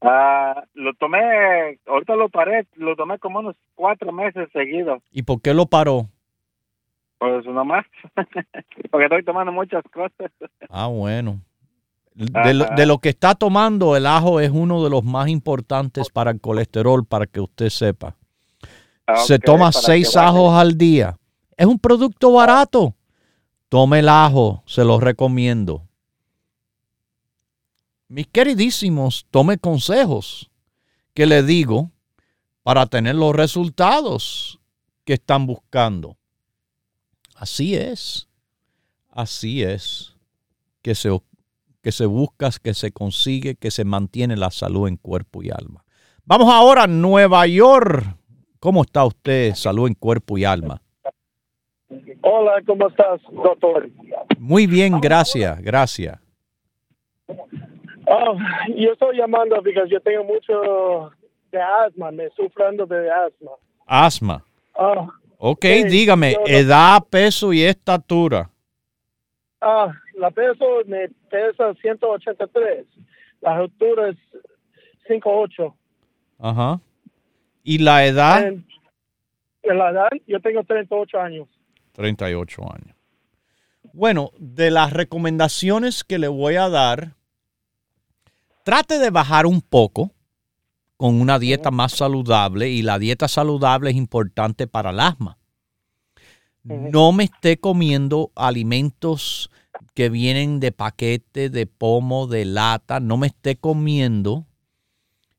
Ah, 0.00 0.64
lo 0.74 0.92
tomé, 0.94 1.78
ahorita 1.86 2.16
lo 2.16 2.28
paré, 2.28 2.66
lo 2.74 2.96
tomé 2.96 3.20
como 3.20 3.38
unos 3.38 3.54
cuatro 3.76 4.10
meses 4.10 4.48
seguidos. 4.52 5.00
¿Y 5.12 5.22
por 5.22 5.40
qué 5.40 5.54
lo 5.54 5.66
paró? 5.66 6.08
Pues 7.18 7.46
nomás, 7.46 7.86
porque 8.90 9.04
estoy 9.04 9.24
tomando 9.24 9.52
muchas 9.52 9.84
cosas. 9.92 10.32
Ah, 10.68 10.88
bueno. 10.88 11.38
De 12.14 12.52
lo, 12.52 12.66
de 12.76 12.86
lo, 12.86 12.98
que 12.98 13.08
está 13.08 13.34
tomando, 13.34 13.96
el 13.96 14.06
ajo 14.06 14.38
es 14.40 14.50
uno 14.50 14.84
de 14.84 14.90
los 14.90 15.02
más 15.02 15.28
importantes 15.28 16.10
para 16.10 16.30
el 16.30 16.40
colesterol, 16.40 17.06
para 17.06 17.26
que 17.26 17.40
usted 17.40 17.70
sepa. 17.70 18.16
Ah, 19.06 19.16
Se 19.16 19.38
toma 19.38 19.72
seis 19.72 20.14
ajos 20.16 20.52
al 20.52 20.76
día. 20.76 21.18
Es 21.56 21.66
un 21.66 21.78
producto 21.78 22.32
barato. 22.32 22.94
Tome 23.68 24.00
el 24.00 24.08
ajo, 24.10 24.62
se 24.66 24.84
lo 24.84 25.00
recomiendo. 25.00 25.88
Mis 28.08 28.26
queridísimos, 28.26 29.26
tome 29.30 29.56
consejos 29.56 30.50
que 31.14 31.24
le 31.24 31.42
digo 31.42 31.90
para 32.62 32.86
tener 32.86 33.14
los 33.14 33.34
resultados 33.34 34.60
que 35.04 35.14
están 35.14 35.46
buscando. 35.46 36.18
Así 37.34 37.74
es, 37.74 38.28
así 39.08 39.62
es 39.62 40.14
que 40.82 40.94
se, 40.94 41.10
que 41.82 41.92
se 41.92 42.06
busca, 42.06 42.48
que 42.62 42.74
se 42.74 42.92
consigue, 42.92 43.56
que 43.56 43.70
se 43.70 43.84
mantiene 43.84 44.36
la 44.36 44.50
salud 44.50 44.88
en 44.88 44.96
cuerpo 44.96 45.42
y 45.42 45.50
alma. 45.50 45.84
Vamos 46.24 46.48
ahora 46.52 46.84
a 46.84 46.86
Nueva 46.86 47.46
York. 47.46 48.16
¿Cómo 48.60 48.82
está 48.82 49.04
usted, 49.04 49.54
salud 49.54 49.88
en 49.88 49.94
cuerpo 49.94 50.38
y 50.38 50.44
alma? 50.44 50.80
Hola, 52.22 52.62
¿cómo 52.64 52.88
estás, 52.88 53.20
doctor? 53.32 53.90
Muy 54.38 54.68
bien, 54.68 55.00
gracias, 55.00 55.60
gracias. 55.60 56.18
Oh, 58.06 58.36
yo 58.76 58.92
estoy 58.92 59.16
llamando 59.16 59.56
porque 59.56 59.82
yo 59.88 60.00
tengo 60.00 60.24
mucho 60.24 61.10
de 61.50 61.60
asma, 61.60 62.12
me 62.12 62.30
sufriendo 62.30 62.86
de 62.86 63.10
asma. 63.10 63.50
Asma. 63.86 64.44
Oh, 64.74 65.08
ok, 65.38 65.64
dígame, 65.88 66.36
edad, 66.46 67.02
peso 67.10 67.52
y 67.52 67.62
estatura. 67.62 68.48
Ah, 69.60 69.92
la 70.22 70.30
peso 70.30 70.64
me 70.86 71.08
pesa 71.28 71.74
183, 71.74 72.86
la 73.40 73.56
altura 73.56 74.10
es 74.10 74.16
5'8". 75.08 75.74
Ajá. 76.38 76.80
¿Y 77.64 77.78
la 77.78 78.06
edad? 78.06 78.46
En, 78.46 78.64
la 79.64 79.90
edad, 79.90 80.08
yo 80.28 80.40
tengo 80.40 80.62
38 80.62 81.18
años. 81.18 81.48
38 81.94 82.62
años. 82.62 82.96
Bueno, 83.92 84.30
de 84.38 84.70
las 84.70 84.92
recomendaciones 84.92 86.04
que 86.04 86.20
le 86.20 86.28
voy 86.28 86.54
a 86.54 86.68
dar, 86.68 87.16
trate 88.64 89.00
de 89.00 89.10
bajar 89.10 89.44
un 89.46 89.60
poco 89.60 90.12
con 90.96 91.20
una 91.20 91.40
dieta 91.40 91.72
más 91.72 91.94
saludable 91.94 92.68
y 92.68 92.82
la 92.82 93.00
dieta 93.00 93.26
saludable 93.26 93.90
es 93.90 93.96
importante 93.96 94.68
para 94.68 94.90
el 94.90 95.00
asma. 95.00 95.36
No 96.62 97.10
me 97.10 97.24
esté 97.24 97.58
comiendo 97.58 98.30
alimentos 98.36 99.50
que 99.94 100.08
vienen 100.08 100.60
de 100.60 100.72
paquete, 100.72 101.50
de 101.50 101.66
pomo, 101.66 102.26
de 102.26 102.44
lata. 102.44 103.00
No 103.00 103.16
me 103.16 103.28
esté 103.28 103.56
comiendo 103.56 104.46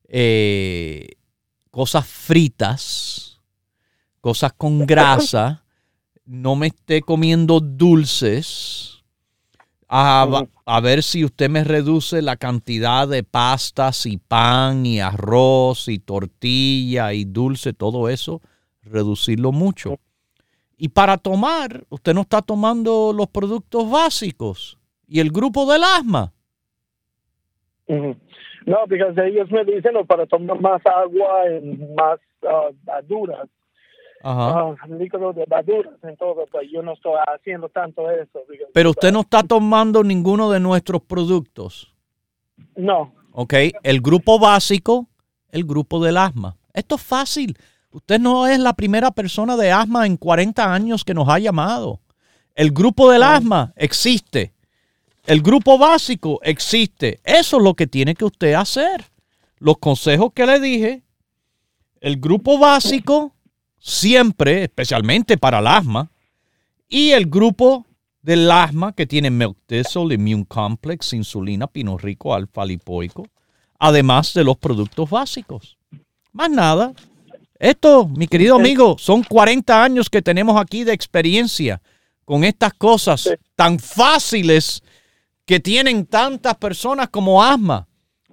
eh, 0.08 1.16
cosas 1.70 2.06
fritas, 2.06 3.40
cosas 4.20 4.52
con 4.52 4.86
grasa. 4.86 5.64
No 6.24 6.56
me 6.56 6.68
esté 6.68 7.02
comiendo 7.02 7.60
dulces 7.60 8.94
a, 9.88 10.80
ver 10.82 11.02
si 11.02 11.24
usted 11.24 11.48
me 11.48 11.62
reduce 11.62 12.20
la 12.22 12.36
cantidad 12.36 13.06
de 13.06 13.22
pastas 13.22 14.06
y 14.06 14.16
pan 14.16 14.86
y 14.86 15.00
arroz 15.00 15.88
y 15.88 15.98
tortilla 15.98 17.12
y 17.12 17.24
dulce, 17.24 17.72
todo 17.72 18.08
eso, 18.08 18.40
reducirlo 18.82 19.52
mucho. 19.52 20.00
Y 20.84 20.90
para 20.90 21.16
tomar, 21.16 21.82
usted 21.88 22.12
no 22.12 22.20
está 22.20 22.42
tomando 22.42 23.14
los 23.14 23.26
productos 23.28 23.90
básicos 23.90 24.78
y 25.08 25.18
el 25.18 25.30
grupo 25.30 25.64
del 25.64 25.82
asma. 25.82 26.30
No, 27.88 28.76
porque 28.86 29.14
ellos 29.26 29.50
me 29.50 29.64
dicen 29.64 29.94
para 30.06 30.26
tomar 30.26 30.60
más 30.60 30.82
agua 30.84 31.48
y 31.48 31.94
más 31.94 32.20
uh, 32.42 33.06
duras. 33.08 33.48
Ajá. 34.22 34.74
Ah, 34.78 34.86
líquido 34.88 35.32
de 35.32 35.46
en 36.02 36.16
todo, 36.18 36.44
pues 36.52 36.68
yo 36.70 36.82
no 36.82 36.92
estoy 36.92 37.14
haciendo 37.34 37.70
tanto 37.70 38.10
eso. 38.10 38.40
Pero 38.74 38.90
usted 38.90 39.10
no 39.10 39.20
está 39.20 39.42
tomando 39.42 40.04
ninguno 40.04 40.50
de 40.50 40.60
nuestros 40.60 41.00
productos. 41.00 41.94
No. 42.76 43.10
Ok, 43.32 43.54
el 43.82 44.02
grupo 44.02 44.38
básico, 44.38 45.08
el 45.50 45.64
grupo 45.64 46.04
del 46.04 46.18
asma. 46.18 46.58
Esto 46.74 46.96
es 46.96 47.02
fácil. 47.02 47.56
Usted 47.94 48.18
no 48.18 48.48
es 48.48 48.58
la 48.58 48.72
primera 48.72 49.12
persona 49.12 49.56
de 49.56 49.70
asma 49.70 50.04
en 50.04 50.16
40 50.16 50.74
años 50.74 51.04
que 51.04 51.14
nos 51.14 51.28
ha 51.28 51.38
llamado. 51.38 52.00
El 52.56 52.72
grupo 52.72 53.08
del 53.08 53.22
asma 53.22 53.72
existe. 53.76 54.52
El 55.24 55.42
grupo 55.42 55.78
básico 55.78 56.40
existe. 56.42 57.20
Eso 57.22 57.58
es 57.58 57.62
lo 57.62 57.74
que 57.74 57.86
tiene 57.86 58.16
que 58.16 58.24
usted 58.24 58.54
hacer. 58.54 59.04
Los 59.58 59.78
consejos 59.78 60.32
que 60.34 60.44
le 60.44 60.58
dije. 60.58 61.04
El 62.00 62.16
grupo 62.16 62.58
básico 62.58 63.32
siempre, 63.78 64.64
especialmente 64.64 65.38
para 65.38 65.60
el 65.60 65.68
asma, 65.68 66.10
y 66.88 67.12
el 67.12 67.26
grupo 67.26 67.86
del 68.22 68.50
asma 68.50 68.92
que 68.92 69.06
tiene 69.06 69.30
Thistle, 69.66 70.12
Immune 70.12 70.46
Complex, 70.46 71.12
insulina, 71.12 71.68
pino 71.68 71.96
rico, 71.96 72.34
alfa 72.34 72.64
lipoico, 72.64 73.28
además 73.78 74.34
de 74.34 74.42
los 74.42 74.56
productos 74.56 75.08
básicos. 75.08 75.78
Más 76.32 76.50
nada. 76.50 76.92
Esto, 77.58 78.08
mi 78.08 78.26
querido 78.26 78.56
amigo, 78.56 78.96
son 78.98 79.22
40 79.22 79.82
años 79.82 80.10
que 80.10 80.22
tenemos 80.22 80.60
aquí 80.60 80.84
de 80.84 80.92
experiencia 80.92 81.80
con 82.24 82.44
estas 82.44 82.74
cosas 82.74 83.36
tan 83.54 83.78
fáciles 83.78 84.82
que 85.46 85.60
tienen 85.60 86.06
tantas 86.06 86.56
personas 86.56 87.08
como 87.08 87.42
asma. 87.42 87.86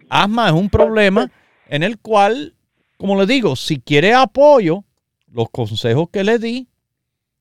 Asma 0.10 0.48
es 0.48 0.54
un 0.54 0.70
problema 0.70 1.30
en 1.68 1.84
el 1.84 2.00
cual, 2.00 2.56
como 2.98 3.20
le 3.20 3.26
digo, 3.26 3.56
si 3.56 3.80
quiere 3.80 4.14
apoyo, 4.14 4.84
los 5.32 5.50
consejos 5.50 6.10
que 6.12 6.24
le 6.24 6.40
di, 6.40 6.68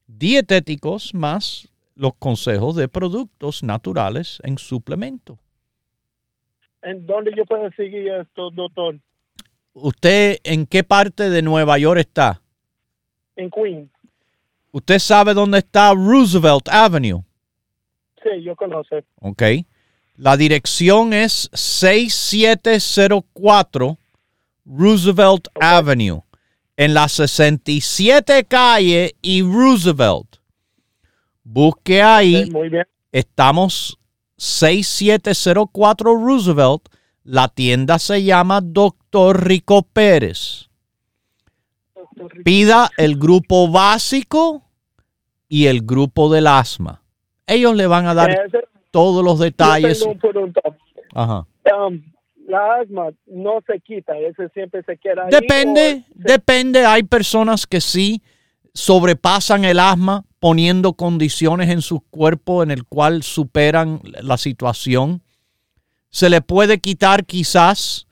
dietéticos 0.06 1.14
más 1.14 1.68
los 1.94 2.14
consejos 2.14 2.76
de 2.76 2.88
productos 2.88 3.62
naturales 3.62 4.40
en 4.42 4.56
suplemento. 4.56 5.38
¿En 6.82 7.06
dónde 7.06 7.32
yo 7.36 7.44
puedo 7.44 7.70
seguir 7.72 8.08
esto, 8.08 8.50
doctor? 8.50 8.98
¿Usted 9.82 10.38
en 10.44 10.66
qué 10.66 10.84
parte 10.84 11.30
de 11.30 11.42
Nueva 11.42 11.78
York 11.78 12.00
está? 12.00 12.40
En 13.36 13.50
Queens. 13.50 13.90
¿Usted 14.72 14.98
sabe 14.98 15.34
dónde 15.34 15.58
está 15.58 15.92
Roosevelt 15.94 16.68
Avenue? 16.68 17.24
Sí, 18.22 18.42
yo 18.42 18.54
conozco. 18.54 18.96
Ok. 19.20 19.42
La 20.16 20.36
dirección 20.36 21.12
es 21.12 21.50
6704 21.54 23.98
Roosevelt 24.66 25.48
Avenue 25.60 26.22
en 26.76 26.94
la 26.94 27.08
67 27.08 28.44
calle 28.44 29.16
y 29.20 29.42
Roosevelt. 29.42 30.36
Busque 31.42 32.00
ahí. 32.02 32.48
muy 32.50 32.68
bien. 32.68 32.86
Estamos 33.12 33.98
6704 34.36 36.14
Roosevelt. 36.14 36.82
La 37.22 37.48
tienda 37.48 37.98
se 37.98 38.22
llama 38.22 38.60
Doctor 38.60 39.46
Rico 39.46 39.82
Pérez. 39.82 40.68
Pida 42.44 42.90
el 42.96 43.16
grupo 43.18 43.70
básico 43.70 44.62
y 45.48 45.66
el 45.66 45.82
grupo 45.82 46.32
del 46.32 46.46
asma. 46.46 47.02
Ellos 47.46 47.74
le 47.74 47.86
van 47.86 48.06
a 48.06 48.14
dar 48.14 48.30
todos 48.90 49.24
los 49.24 49.38
detalles. 49.38 50.06
Ajá. 51.14 51.46
Um, 51.64 52.02
la 52.46 52.80
asma 52.80 53.10
no 53.26 53.60
se 53.66 53.80
quita, 53.80 54.16
ese 54.18 54.48
siempre 54.50 54.82
se 54.82 54.96
queda 54.96 55.24
ahí. 55.24 55.30
Depende, 55.30 56.04
depende. 56.14 56.84
Hay 56.84 57.04
personas 57.04 57.66
que 57.66 57.80
sí 57.80 58.22
sobrepasan 58.74 59.64
el 59.64 59.78
asma 59.78 60.24
poniendo 60.38 60.94
condiciones 60.94 61.68
en 61.68 61.82
su 61.82 62.00
cuerpo 62.00 62.62
en 62.62 62.70
el 62.70 62.84
cual 62.84 63.22
superan 63.22 64.00
la 64.04 64.36
situación. 64.36 65.22
Se 66.10 66.28
le 66.28 66.40
puede 66.40 66.80
quitar 66.80 67.24
quizás, 67.24 68.06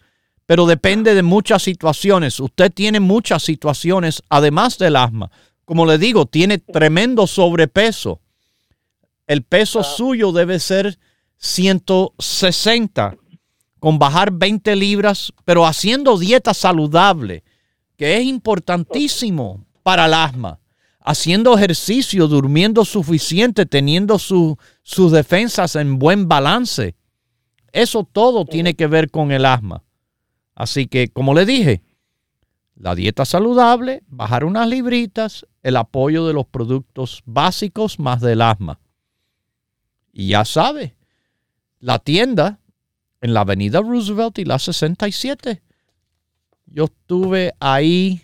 pero 0.47 0.67
depende 0.67 1.15
de 1.15 1.23
muchas 1.23 1.63
situaciones. 1.63 2.41
Usted 2.41 2.73
tiene 2.73 3.01
muchas 3.01 3.43
situaciones 3.43 4.23
además 4.29 4.79
del 4.79 4.97
asma. 4.97 5.31
Como 5.65 5.85
le 5.85 5.99
digo, 5.99 6.25
tiene 6.25 6.59
tremendo 6.59 7.27
sobrepeso. 7.27 8.21
El 9.27 9.43
peso 9.43 9.85
suyo 9.85 10.33
debe 10.33 10.59
ser 10.59 10.99
160, 11.37 13.17
con 13.79 13.99
bajar 13.99 14.33
20 14.33 14.75
libras, 14.75 15.33
pero 15.45 15.67
haciendo 15.67 16.19
dieta 16.19 16.55
saludable, 16.55 17.45
que 17.97 18.17
es 18.17 18.25
importantísimo 18.25 19.67
para 19.83 20.07
el 20.07 20.15
asma. 20.15 20.59
Haciendo 21.01 21.57
ejercicio, 21.57 22.29
durmiendo 22.29 22.85
suficiente, 22.85 23.67
teniendo 23.67 24.19
sus 24.19 25.13
defensas 25.13 25.77
en 25.77 25.99
buen 25.99 26.29
balance. 26.29 26.97
Eso 27.73 28.05
todo 28.05 28.45
tiene 28.45 28.75
que 28.75 28.87
ver 28.87 29.11
con 29.11 29.33
el 29.33 29.45
asma. 29.45 29.85
Así 30.55 30.87
que, 30.87 31.09
como 31.09 31.35
le 31.35 31.47
dije, 31.47 31.83
la 32.75 32.95
dieta 32.95 33.25
saludable, 33.25 34.03
bajar 34.07 34.45
unas 34.45 34.69
libritas, 34.69 35.47
el 35.63 35.77
apoyo 35.77 36.27
de 36.27 36.33
los 36.33 36.47
productos 36.47 37.23
básicos 37.27 37.99
más 37.99 38.21
del 38.21 38.43
asma. 38.43 38.81
Y 40.13 40.29
ya 40.29 40.45
sabe, 40.45 40.97
la 41.81 41.99
tienda 41.99 42.61
en 43.21 43.35
la 43.35 43.41
avenida 43.41 43.81
Roosevelt 43.81 44.39
y 44.39 44.45
la 44.45 44.59
67. 44.59 45.63
Yo 46.67 46.85
estuve 46.85 47.55
ahí 47.61 48.23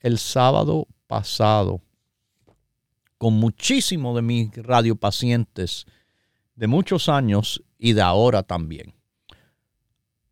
el 0.00 0.18
sábado 0.18 0.86
pasado 1.06 1.80
con 3.18 3.34
muchísimos 3.34 4.16
de 4.16 4.22
mis 4.22 4.54
radiopacientes 4.56 5.86
de 6.54 6.66
muchos 6.66 7.08
años 7.08 7.62
y 7.78 7.92
de 7.92 8.02
ahora 8.02 8.42
también. 8.42 8.94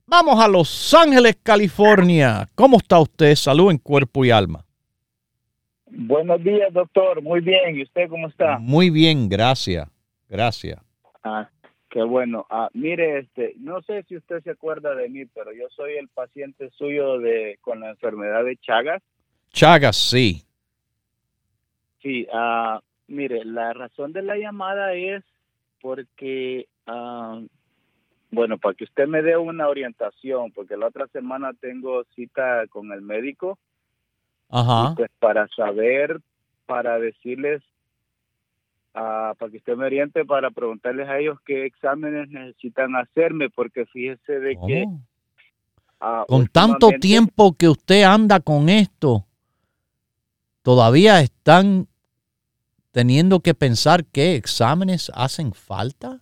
Vamos 0.06 0.42
a 0.42 0.48
Los 0.48 0.92
Ángeles, 0.92 1.38
California. 1.42 2.48
¿Cómo 2.54 2.78
está 2.78 2.98
usted? 2.98 3.34
Salud 3.36 3.70
en 3.70 3.78
cuerpo 3.78 4.24
y 4.24 4.30
alma. 4.32 4.64
Buenos 5.86 6.42
días, 6.42 6.72
doctor. 6.72 7.22
Muy 7.22 7.40
bien. 7.40 7.76
¿Y 7.76 7.82
usted 7.82 8.08
cómo 8.08 8.28
está? 8.28 8.58
Muy 8.58 8.90
bien, 8.90 9.28
gracias. 9.28 9.88
Gracias. 10.28 10.80
Ah, 11.22 11.48
qué 11.88 12.02
bueno. 12.02 12.46
Ah, 12.50 12.68
mire, 12.72 13.20
este, 13.20 13.54
no 13.58 13.82
sé 13.82 14.04
si 14.08 14.16
usted 14.16 14.42
se 14.42 14.50
acuerda 14.50 14.94
de 14.94 15.08
mí, 15.08 15.26
pero 15.26 15.52
yo 15.52 15.68
soy 15.76 15.92
el 15.92 16.08
paciente 16.08 16.70
suyo 16.70 17.18
de 17.18 17.58
con 17.60 17.80
la 17.80 17.90
enfermedad 17.90 18.44
de 18.44 18.56
Chagas. 18.56 19.02
Chagas, 19.52 19.96
sí. 19.96 20.42
Sí, 22.02 22.26
ah, 22.32 22.80
mire, 23.08 23.44
la 23.44 23.72
razón 23.74 24.12
de 24.12 24.22
la 24.22 24.36
llamada 24.36 24.94
es 24.94 25.22
porque 25.80 26.66
ah, 26.86 27.40
bueno, 28.30 28.58
para 28.58 28.74
que 28.74 28.84
usted 28.84 29.08
me 29.08 29.22
dé 29.22 29.36
una 29.36 29.68
orientación, 29.68 30.52
porque 30.52 30.76
la 30.76 30.86
otra 30.86 31.06
semana 31.08 31.52
tengo 31.60 32.04
cita 32.14 32.66
con 32.68 32.92
el 32.92 33.02
médico. 33.02 33.58
Ajá. 34.52 34.94
pues 34.96 35.10
para 35.20 35.46
saber, 35.54 36.20
para 36.66 36.98
decirles, 36.98 37.62
uh, 38.94 39.34
para 39.36 39.50
que 39.50 39.58
usted 39.58 39.76
me 39.76 39.86
oriente, 39.86 40.24
para 40.24 40.50
preguntarles 40.50 41.08
a 41.08 41.18
ellos 41.18 41.38
qué 41.46 41.66
exámenes 41.66 42.28
necesitan 42.30 42.96
hacerme, 42.96 43.48
porque 43.50 43.86
fíjese 43.86 44.40
de 44.40 44.56
que... 44.66 44.86
Uh, 46.02 46.24
con 46.26 46.46
tanto 46.46 46.88
tiempo 46.98 47.54
que 47.56 47.68
usted 47.68 48.04
anda 48.04 48.40
con 48.40 48.68
esto, 48.68 49.26
todavía 50.62 51.20
están 51.20 51.86
teniendo 52.92 53.40
que 53.40 53.54
pensar 53.54 54.04
qué 54.04 54.34
exámenes 54.34 55.10
hacen 55.14 55.52
falta? 55.52 56.20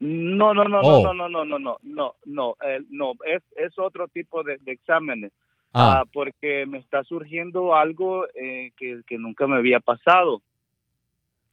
No, 0.00 0.52
no, 0.52 0.64
no, 0.64 0.80
oh. 0.80 1.02
no, 1.02 1.14
no, 1.14 1.28
no, 1.28 1.44
no, 1.44 1.58
no, 1.58 1.78
no, 1.82 2.14
no, 2.24 2.56
eh, 2.66 2.80
no, 2.90 3.12
es, 3.24 3.78
otro 3.78 4.08
tipo 4.08 4.42
de, 4.42 4.58
exámenes. 4.66 5.32
Ah. 5.72 6.00
ah. 6.00 6.04
Porque 6.12 6.66
me 6.66 6.78
está 6.78 7.04
surgiendo 7.04 7.74
algo 7.74 8.26
eh, 8.34 8.72
que, 8.76 9.18
nunca 9.18 9.46
me 9.46 9.56
había 9.56 9.80
pasado. 9.80 10.42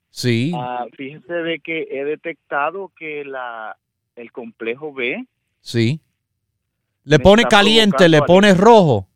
Sí. 0.09 0.51
Ah, 0.55 0.85
fíjese 0.97 1.33
de 1.33 1.59
que 1.59 1.87
he 1.89 2.03
detectado 2.03 2.91
que 2.97 3.23
la, 3.23 3.77
el 4.15 4.31
complejo 4.31 4.93
B. 4.93 5.25
Sí. 5.61 6.01
Le 7.03 7.19
pone 7.19 7.45
caliente, 7.45 8.09
le 8.09 8.21
pone 8.21 8.53
rojo. 8.53 9.07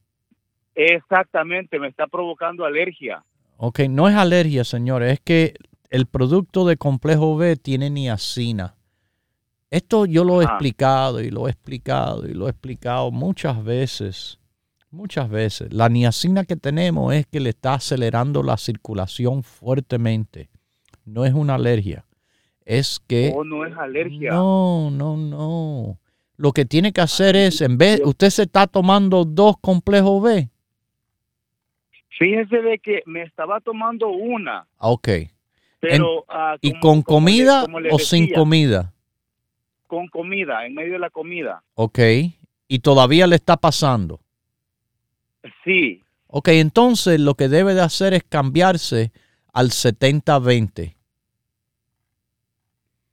Exactamente, 0.73 1.79
me 1.79 1.87
está 1.87 2.07
provocando 2.07 2.65
alergia. 2.65 3.23
Ok, 3.67 3.79
no 3.89 4.07
es 4.07 4.15
alergia, 4.15 4.63
señores, 4.63 5.13
es 5.13 5.19
que 5.21 5.55
el 5.89 6.05
producto 6.05 6.67
de 6.67 6.77
complejo 6.77 7.35
B 7.35 7.55
tiene 7.55 7.89
niacina. 7.89 8.75
Esto 9.71 10.05
yo 10.05 10.23
lo 10.23 10.39
he 10.39 10.45
explicado 10.45 11.19
y 11.19 11.31
lo 11.31 11.47
he 11.47 11.51
explicado 11.51 12.27
y 12.27 12.35
lo 12.35 12.45
he 12.45 12.51
explicado 12.51 13.09
muchas 13.09 13.63
veces, 13.63 14.37
muchas 14.91 15.31
veces. 15.31 15.73
La 15.73 15.89
niacina 15.89 16.45
que 16.45 16.55
tenemos 16.55 17.11
es 17.15 17.25
que 17.25 17.39
le 17.39 17.49
está 17.49 17.73
acelerando 17.73 18.43
la 18.43 18.57
circulación 18.57 19.41
fuertemente. 19.41 20.51
No 21.03 21.25
es 21.25 21.33
una 21.33 21.55
alergia. 21.55 22.05
Es 22.65 23.01
que... 23.07 23.33
Oh, 23.35 23.43
no 23.43 23.65
es 23.65 23.75
alergia. 23.75 24.29
No, 24.29 24.91
no, 24.91 25.17
no. 25.17 25.99
Lo 26.37 26.51
que 26.51 26.65
tiene 26.65 26.93
que 26.93 27.01
hacer 27.01 27.35
es, 27.35 27.61
en 27.61 27.79
vez, 27.79 27.99
usted 28.05 28.29
se 28.29 28.43
está 28.43 28.67
tomando 28.67 29.25
dos 29.25 29.55
complejos 29.59 30.21
B. 30.21 30.51
Fíjese 32.17 32.61
de 32.61 32.79
que 32.79 33.03
me 33.05 33.23
estaba 33.23 33.59
tomando 33.59 34.07
una. 34.09 34.67
Ok. 34.77 35.09
Pero, 35.79 36.25
ah, 36.29 36.57
¿Y 36.61 36.79
con 36.79 37.01
comida 37.01 37.65
o 37.91 37.99
sin 37.99 38.31
comida? 38.31 38.93
con 39.87 40.07
comida, 40.07 40.65
en 40.65 40.73
medio 40.73 40.93
de 40.93 40.99
la 40.99 41.09
comida. 41.09 41.63
Ok. 41.75 41.99
¿Y 42.67 42.79
todavía 42.79 43.27
le 43.27 43.35
está 43.35 43.57
pasando? 43.57 44.19
Sí. 45.63 46.01
Ok, 46.27 46.49
entonces 46.49 47.19
lo 47.19 47.35
que 47.35 47.47
debe 47.47 47.73
de 47.73 47.81
hacer 47.81 48.13
es 48.13 48.23
cambiarse 48.23 49.11
al 49.53 49.69
70-20. 49.69 50.95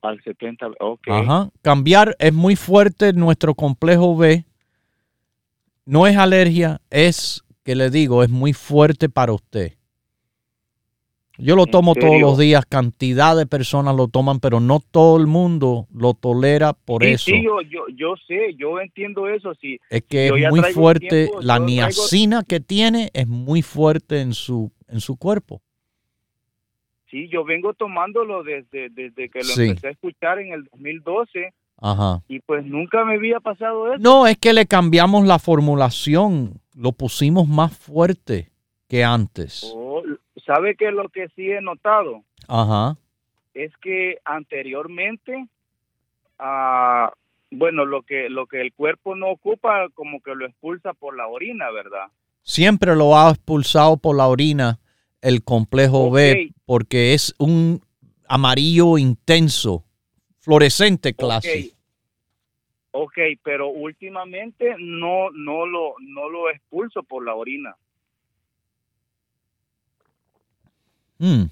Al 0.00 0.20
70, 0.22 0.66
ok. 0.80 1.08
Ajá. 1.08 1.50
Cambiar 1.60 2.16
es 2.18 2.32
muy 2.32 2.56
fuerte 2.56 3.12
nuestro 3.12 3.54
complejo 3.54 4.16
B. 4.16 4.44
No 5.84 6.06
es 6.06 6.16
alergia, 6.16 6.80
es 6.90 7.44
que 7.64 7.74
le 7.74 7.90
digo, 7.90 8.22
es 8.22 8.30
muy 8.30 8.52
fuerte 8.52 9.08
para 9.08 9.32
usted. 9.32 9.74
Yo 11.38 11.56
lo 11.56 11.66
tomo 11.66 11.94
todos 11.94 12.20
los 12.20 12.38
días, 12.38 12.66
cantidad 12.66 13.36
de 13.36 13.46
personas 13.46 13.96
lo 13.96 14.06
toman, 14.06 14.38
pero 14.38 14.60
no 14.60 14.80
todo 14.80 15.18
el 15.18 15.26
mundo 15.26 15.88
lo 15.92 16.14
tolera 16.14 16.74
por 16.74 17.02
eso. 17.02 17.24
Sí, 17.24 17.42
yo, 17.42 17.58
yo, 17.96 18.14
sé, 18.28 18.54
yo 18.56 18.80
entiendo 18.80 19.28
eso. 19.28 19.54
Sí. 19.54 19.80
Es 19.88 20.02
que 20.02 20.28
es 20.28 20.50
muy 20.50 20.60
fuerte, 20.72 21.30
la 21.40 21.58
niacina 21.58 22.44
que 22.46 22.60
tiene 22.60 23.10
es 23.14 23.26
muy 23.26 23.62
fuerte 23.62 24.20
en 24.20 24.34
su, 24.34 24.70
en 24.88 25.00
su 25.00 25.16
cuerpo. 25.16 25.62
Sí, 27.10 27.28
yo 27.28 27.44
vengo 27.44 27.74
tomándolo 27.74 28.42
desde, 28.42 28.88
desde 28.90 29.28
que 29.28 29.40
lo 29.40 29.62
empecé 29.62 29.88
a 29.88 29.90
escuchar 29.90 30.38
en 30.38 30.52
el 30.52 30.64
2012. 30.64 31.52
Ajá. 31.82 32.22
Y 32.28 32.40
pues 32.40 32.64
nunca 32.64 33.04
me 33.04 33.16
había 33.16 33.40
pasado 33.40 33.92
eso. 33.92 34.02
No, 34.02 34.26
es 34.26 34.38
que 34.38 34.52
le 34.52 34.66
cambiamos 34.66 35.26
la 35.26 35.38
formulación, 35.38 36.60
lo 36.74 36.92
pusimos 36.92 37.48
más 37.48 37.76
fuerte 37.76 38.50
que 38.88 39.02
antes. 39.02 39.72
Oh, 39.74 40.02
¿Sabe 40.46 40.76
qué 40.76 40.88
es 40.88 40.94
lo 40.94 41.08
que 41.08 41.28
sí 41.34 41.50
he 41.50 41.60
notado? 41.60 42.22
Ajá. 42.46 42.96
Es 43.54 43.72
que 43.78 44.18
anteriormente, 44.24 45.48
ah, 46.38 47.12
bueno, 47.50 47.84
lo 47.84 48.02
que, 48.02 48.30
lo 48.30 48.46
que 48.46 48.60
el 48.60 48.72
cuerpo 48.72 49.14
no 49.14 49.30
ocupa, 49.30 49.88
como 49.94 50.20
que 50.22 50.34
lo 50.34 50.46
expulsa 50.46 50.94
por 50.94 51.16
la 51.16 51.26
orina, 51.26 51.70
¿verdad? 51.70 52.06
Siempre 52.42 52.96
lo 52.96 53.16
ha 53.16 53.30
expulsado 53.30 53.96
por 53.96 54.16
la 54.16 54.28
orina 54.28 54.78
el 55.20 55.44
complejo 55.44 56.10
B, 56.10 56.52
porque 56.64 57.14
es 57.14 57.34
un 57.38 57.80
amarillo 58.28 58.98
intenso, 58.98 59.84
fluorescente 60.42 61.14
clase. 61.14 61.72
Ok, 62.90 63.16
pero 63.42 63.68
últimamente 63.68 64.74
no, 64.78 65.30
no, 65.30 65.64
lo, 65.64 65.94
no 66.00 66.28
lo 66.28 66.50
expulso 66.50 67.02
por 67.02 67.24
la 67.24 67.34
orina. 67.34 67.74
Mm. 71.18 71.44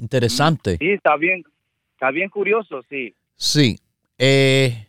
Interesante. 0.00 0.78
Sí, 0.78 0.90
está 0.90 1.16
bien, 1.16 1.44
está 1.92 2.10
bien 2.10 2.30
curioso, 2.30 2.82
sí. 2.88 3.14
Sí. 3.36 3.78
Eh, 4.16 4.88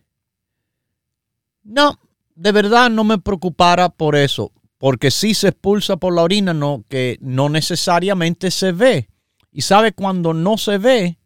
no, 1.64 2.00
de 2.36 2.52
verdad 2.52 2.90
no 2.90 3.04
me 3.04 3.18
preocupara 3.18 3.90
por 3.90 4.16
eso, 4.16 4.52
porque 4.78 5.12
si 5.12 5.34
se 5.34 5.50
expulsa 5.50 5.98
por 5.98 6.14
la 6.14 6.22
orina, 6.22 6.54
no, 6.54 6.86
que 6.88 7.18
no 7.20 7.50
necesariamente 7.50 8.52
se 8.52 8.72
ve. 8.72 9.10
Y 9.52 9.62
sabe 9.62 9.92
cuando 9.92 10.34
no 10.34 10.58
se 10.58 10.78
ve, 10.78 11.18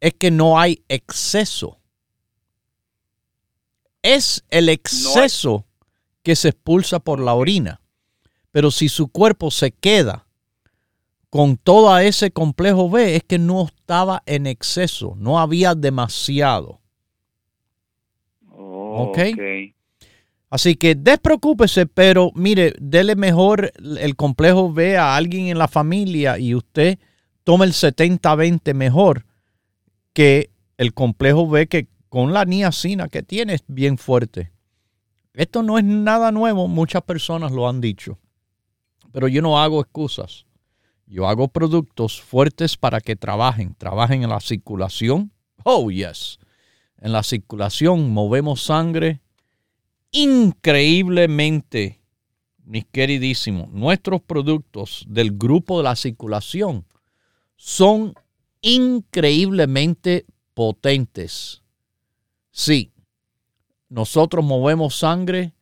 es 0.00 0.14
que 0.14 0.30
no 0.30 0.58
hay 0.58 0.82
exceso. 0.88 1.80
Es 4.02 4.44
el 4.50 4.68
exceso 4.68 5.66
que 6.22 6.36
se 6.36 6.48
expulsa 6.48 7.00
por 7.00 7.20
la 7.20 7.34
orina. 7.34 7.80
Pero 8.50 8.70
si 8.70 8.88
su 8.88 9.08
cuerpo 9.08 9.50
se 9.50 9.72
queda 9.72 10.26
con 11.30 11.56
todo 11.56 11.98
ese 11.98 12.30
complejo 12.30 12.88
B 12.88 13.16
es 13.16 13.24
que 13.24 13.38
no 13.38 13.66
estaba 13.66 14.22
en 14.26 14.46
exceso, 14.46 15.14
no 15.18 15.38
había 15.38 15.74
demasiado. 15.74 16.80
Oh, 18.50 19.10
¿Ok? 19.10 19.18
Así 20.48 20.76
que 20.76 20.94
despreocúpese, 20.94 21.86
pero 21.86 22.30
mire, 22.34 22.74
dele 22.78 23.16
mejor 23.16 23.72
el 23.98 24.16
complejo 24.16 24.72
B 24.72 24.96
a 24.96 25.16
alguien 25.16 25.48
en 25.48 25.58
la 25.58 25.68
familia 25.68 26.38
y 26.38 26.54
usted 26.54 26.98
toma 27.42 27.64
el 27.64 27.72
70-20 27.72 28.72
mejor 28.72 29.26
que 30.16 30.48
el 30.78 30.94
complejo 30.94 31.46
B 31.46 31.66
que 31.66 31.88
con 32.08 32.32
la 32.32 32.46
niacina 32.46 33.06
que 33.08 33.22
tiene 33.22 33.52
es 33.52 33.64
bien 33.68 33.98
fuerte. 33.98 34.50
Esto 35.34 35.62
no 35.62 35.76
es 35.76 35.84
nada 35.84 36.32
nuevo, 36.32 36.68
muchas 36.68 37.02
personas 37.02 37.52
lo 37.52 37.68
han 37.68 37.82
dicho, 37.82 38.18
pero 39.12 39.28
yo 39.28 39.42
no 39.42 39.60
hago 39.60 39.78
excusas. 39.78 40.46
Yo 41.04 41.28
hago 41.28 41.48
productos 41.48 42.22
fuertes 42.22 42.78
para 42.78 43.02
que 43.02 43.14
trabajen, 43.14 43.74
trabajen 43.74 44.22
en 44.22 44.30
la 44.30 44.40
circulación. 44.40 45.32
Oh, 45.64 45.90
yes. 45.90 46.38
En 46.96 47.12
la 47.12 47.22
circulación 47.22 48.10
movemos 48.10 48.62
sangre 48.62 49.20
increíblemente, 50.12 52.00
mis 52.64 52.86
queridísimos. 52.86 53.68
Nuestros 53.68 54.22
productos 54.22 55.04
del 55.06 55.36
grupo 55.36 55.76
de 55.76 55.84
la 55.84 55.94
circulación 55.94 56.86
son 57.56 58.14
increíblemente 58.66 60.26
potentes. 60.54 61.62
Sí, 62.50 62.92
nosotros 63.88 64.44
movemos 64.44 64.98
sangre 64.98 65.52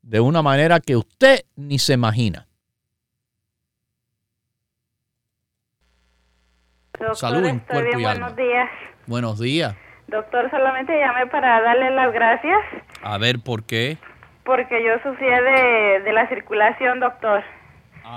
de 0.00 0.20
una 0.20 0.40
manera 0.40 0.80
que 0.80 0.96
usted 0.96 1.40
ni 1.56 1.78
se 1.78 1.92
imagina. 1.92 2.46
Salud 7.12 7.44
en 7.44 7.58
cuerpo 7.60 7.98
y 7.98 8.04
alma. 8.04 8.30
Buenos 8.30 8.36
días. 8.36 8.70
Buenos 9.06 9.40
días. 9.40 9.76
Doctor, 10.06 10.50
solamente 10.50 10.98
llamé 10.98 11.26
para 11.26 11.60
darle 11.60 11.90
las 11.90 12.14
gracias. 12.14 12.58
A 13.02 13.18
ver, 13.18 13.40
¿por 13.40 13.64
qué? 13.64 13.98
Porque 14.44 14.82
yo 14.82 14.92
sufría 15.02 15.42
de, 15.42 16.12
la 16.12 16.28
circulación, 16.28 17.00
doctor. 17.00 17.42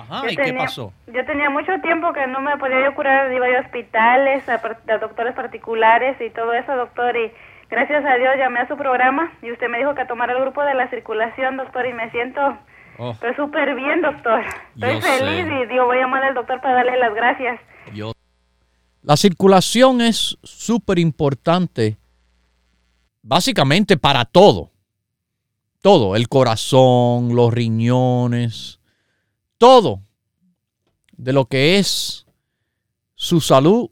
Ajá, 0.02 0.32
¿y 0.32 0.36
qué 0.36 0.54
pasó? 0.54 0.94
Yo 1.08 1.26
tenía 1.26 1.50
mucho 1.50 1.80
tiempo 1.82 2.14
que 2.14 2.28
no 2.28 2.40
me 2.42 2.58
podía 2.58 2.84
yo 2.84 2.96
curar, 2.96 3.32
iba 3.32 3.46
a 3.46 3.62
hospitales, 3.62 4.48
a, 4.50 4.56
a 4.56 4.98
doctores 4.98 5.34
particulares 5.34 6.20
y 6.22 6.30
todo 6.30 6.54
eso, 6.54 6.76
doctor, 6.76 7.16
y 7.16 7.32
Gracias 7.70 8.06
a 8.06 8.16
Dios 8.16 8.34
llamé 8.38 8.62
a 8.62 8.68
su 8.68 8.78
programa 8.78 9.34
y 9.42 9.52
usted 9.52 9.68
me 9.70 9.80
dijo 9.80 9.94
que 9.94 10.06
tomara 10.06 10.34
el 10.34 10.42
grupo 10.42 10.64
de 10.64 10.74
la 10.74 10.90
circulación, 10.90 11.58
doctor, 11.58 11.86
y 11.86 11.94
me 11.94 12.10
siento 12.12 12.42
oh. 12.98 13.14
súper 13.36 13.76
bien, 13.76 14.02
doctor. 14.02 14.46
Estoy 14.76 15.02
feliz 15.02 15.46
y 15.46 15.66
digo, 15.68 15.86
voy 15.86 15.98
a 15.98 16.02
llamar 16.02 16.24
al 16.24 16.34
doctor 16.34 16.62
para 16.62 16.76
darle 16.76 16.98
las 16.98 17.14
gracias. 17.14 17.60
Yo. 17.94 18.14
La 19.02 19.18
circulación 19.18 20.00
es 20.00 20.38
súper 20.44 20.98
importante, 20.98 21.98
básicamente 23.22 23.98
para 23.98 24.24
todo. 24.24 24.72
Todo, 25.82 26.16
el 26.16 26.28
corazón, 26.28 27.36
los 27.36 27.54
riñones, 27.54 28.77
todo 29.58 30.04
de 31.18 31.34
lo 31.34 31.46
que 31.46 31.80
es 31.80 32.26
su 33.16 33.42
salud 33.42 33.90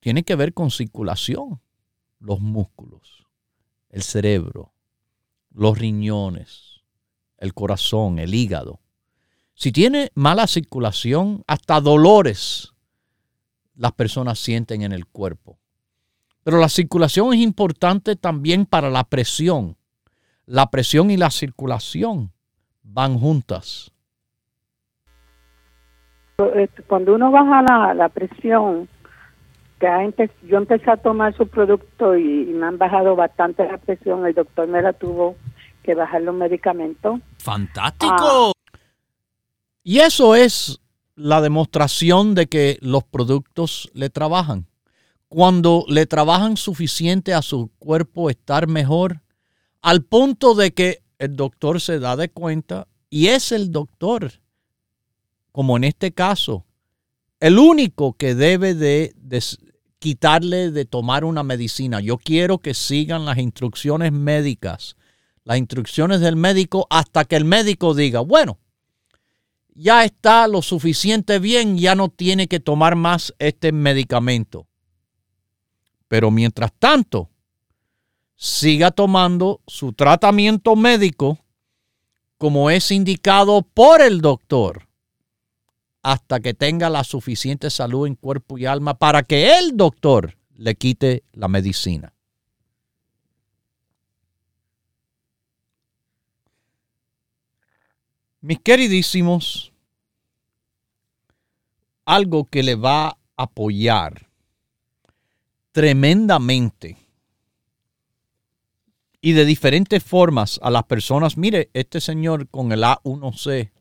tiene 0.00 0.22
que 0.22 0.34
ver 0.34 0.54
con 0.54 0.70
circulación 0.70 1.60
los 2.18 2.40
músculos, 2.40 3.26
el 3.90 4.02
cerebro, 4.02 4.72
los 5.50 5.78
riñones, 5.78 6.82
el 7.38 7.52
corazón, 7.54 8.18
el 8.18 8.34
hígado. 8.34 8.80
Si 9.54 9.72
tiene 9.72 10.10
mala 10.14 10.46
circulación, 10.46 11.44
hasta 11.46 11.80
dolores 11.80 12.72
las 13.76 13.92
personas 13.92 14.38
sienten 14.38 14.82
en 14.82 14.92
el 14.92 15.06
cuerpo. 15.06 15.58
Pero 16.42 16.58
la 16.58 16.68
circulación 16.68 17.32
es 17.34 17.40
importante 17.40 18.16
también 18.16 18.66
para 18.66 18.90
la 18.90 19.04
presión. 19.04 19.76
La 20.46 20.70
presión 20.70 21.10
y 21.10 21.16
la 21.16 21.30
circulación 21.30 22.32
van 22.82 23.18
juntas. 23.18 23.92
Cuando 26.86 27.14
uno 27.14 27.30
baja 27.30 27.62
la, 27.62 27.94
la 27.94 28.08
presión, 28.08 28.88
yo 30.48 30.58
empecé 30.58 30.90
a 30.90 30.96
tomar 30.96 31.36
su 31.36 31.46
producto 31.46 32.16
y, 32.16 32.46
me 32.46 32.66
han 32.66 32.78
bajado 32.78 33.16
bastante 33.16 33.64
la 33.64 33.78
presión. 33.78 34.26
El 34.26 34.34
doctor 34.34 34.68
me 34.68 34.80
la 34.82 34.92
tuvo 34.92 35.36
que 35.82 35.94
bajar 35.94 36.22
los 36.22 36.34
medicamentos. 36.34 37.20
¡Fantástico! 37.38 38.14
Ah. 38.14 38.78
Y 39.82 39.98
eso 39.98 40.34
es 40.34 40.80
la 41.14 41.40
demostración 41.40 42.34
de 42.34 42.46
que 42.46 42.78
los 42.80 43.04
productos 43.04 43.90
le 43.94 44.08
trabajan. 44.10 44.66
Cuando 45.28 45.84
le 45.88 46.06
trabajan 46.06 46.56
suficiente 46.56 47.34
a 47.34 47.42
su 47.42 47.70
cuerpo 47.78 48.30
estar 48.30 48.66
mejor, 48.66 49.20
al 49.82 50.02
punto 50.02 50.54
de 50.54 50.72
que 50.72 51.02
el 51.18 51.36
doctor 51.36 51.80
se 51.80 51.98
da 51.98 52.16
de 52.16 52.30
cuenta 52.30 52.86
y 53.10 53.28
es 53.28 53.52
el 53.52 53.70
doctor, 53.70 54.32
como 55.54 55.76
en 55.76 55.84
este 55.84 56.10
caso, 56.10 56.66
el 57.38 57.60
único 57.60 58.14
que 58.14 58.34
debe 58.34 58.74
de, 58.74 59.14
quitarle 60.00 60.72
de 60.72 60.84
tomar 60.84 61.24
una 61.24 61.44
medicina. 61.44 62.00
Yo 62.00 62.18
quiero 62.18 62.58
que 62.58 62.74
sigan 62.74 63.24
las 63.24 63.38
instrucciones 63.38 64.10
médicas, 64.10 64.96
las 65.44 65.58
instrucciones 65.58 66.18
del 66.18 66.34
médico 66.34 66.88
hasta 66.90 67.24
que 67.24 67.36
el 67.36 67.44
médico 67.44 67.94
diga, 67.94 68.18
bueno, 68.18 68.58
ya 69.76 70.04
está 70.04 70.48
lo 70.48 70.60
suficiente 70.60 71.38
bien, 71.38 71.78
ya 71.78 71.94
no 71.94 72.08
tiene 72.08 72.48
que 72.48 72.58
tomar 72.58 72.96
más 72.96 73.32
este 73.38 73.70
medicamento. 73.70 74.66
Pero 76.08 76.32
mientras 76.32 76.72
tanto, 76.80 77.30
siga 78.34 78.90
tomando 78.90 79.60
su 79.68 79.92
tratamiento 79.92 80.74
médico 80.74 81.38
como 82.38 82.70
es 82.70 82.90
indicado 82.90 83.62
por 83.62 84.02
el 84.02 84.20
doctor 84.20 84.88
hasta 86.04 86.38
que 86.38 86.52
tenga 86.52 86.90
la 86.90 87.02
suficiente 87.02 87.70
salud 87.70 88.06
en 88.06 88.14
cuerpo 88.14 88.58
y 88.58 88.66
alma 88.66 88.98
para 88.98 89.22
que 89.22 89.58
el 89.58 89.74
doctor 89.74 90.36
le 90.54 90.74
quite 90.74 91.24
la 91.32 91.48
medicina. 91.48 92.12
Mis 98.42 98.60
queridísimos, 98.60 99.72
algo 102.04 102.44
que 102.44 102.62
le 102.62 102.74
va 102.74 103.08
a 103.08 103.18
apoyar 103.38 104.28
tremendamente 105.72 106.98
y 109.22 109.32
de 109.32 109.46
diferentes 109.46 110.04
formas 110.04 110.60
a 110.62 110.70
las 110.70 110.84
personas. 110.84 111.38
Mire, 111.38 111.70
este 111.72 111.98
señor 112.02 112.46
con 112.48 112.72
el 112.72 112.82
A1C 112.82 113.73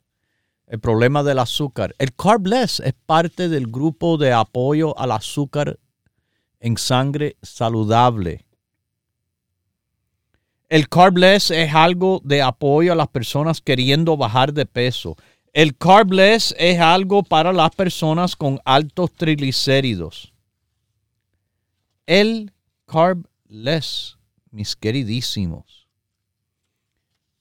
el 0.74 0.80
problema 0.80 1.21
del 1.21 1.38
azúcar. 1.38 1.93
El 1.99 2.15
Carbless 2.15 2.80
es 2.80 2.95
parte 3.05 3.47
del 3.47 3.67
grupo 3.67 4.17
de 4.17 4.34
apoyo 4.34 4.97
al 4.97 5.11
azúcar 5.11 5.80
en 6.59 6.78
sangre 6.78 7.38
saludable. 7.43 8.43
El 10.69 10.89
Carbless 10.89 11.51
es 11.51 11.76
algo 11.76 12.21
de 12.24 12.41
apoyo 12.41 12.91
a 12.91 12.95
las 12.95 13.07
personas 13.09 13.61
queriendo 13.61 14.17
bajar 14.17 14.51
de 14.51 14.65
peso. 14.65 15.15
El 15.53 15.78
Carbless 15.78 16.55
es 16.57 16.80
algo 16.80 17.21
para 17.21 17.53
las 17.53 17.69
personas 17.76 18.36
con 18.36 18.59
altos 18.65 19.13
triglicéridos. 19.13 20.34
El 22.07 22.51
Carbless, 22.88 24.17
mis 24.49 24.76
queridísimos, 24.76 25.88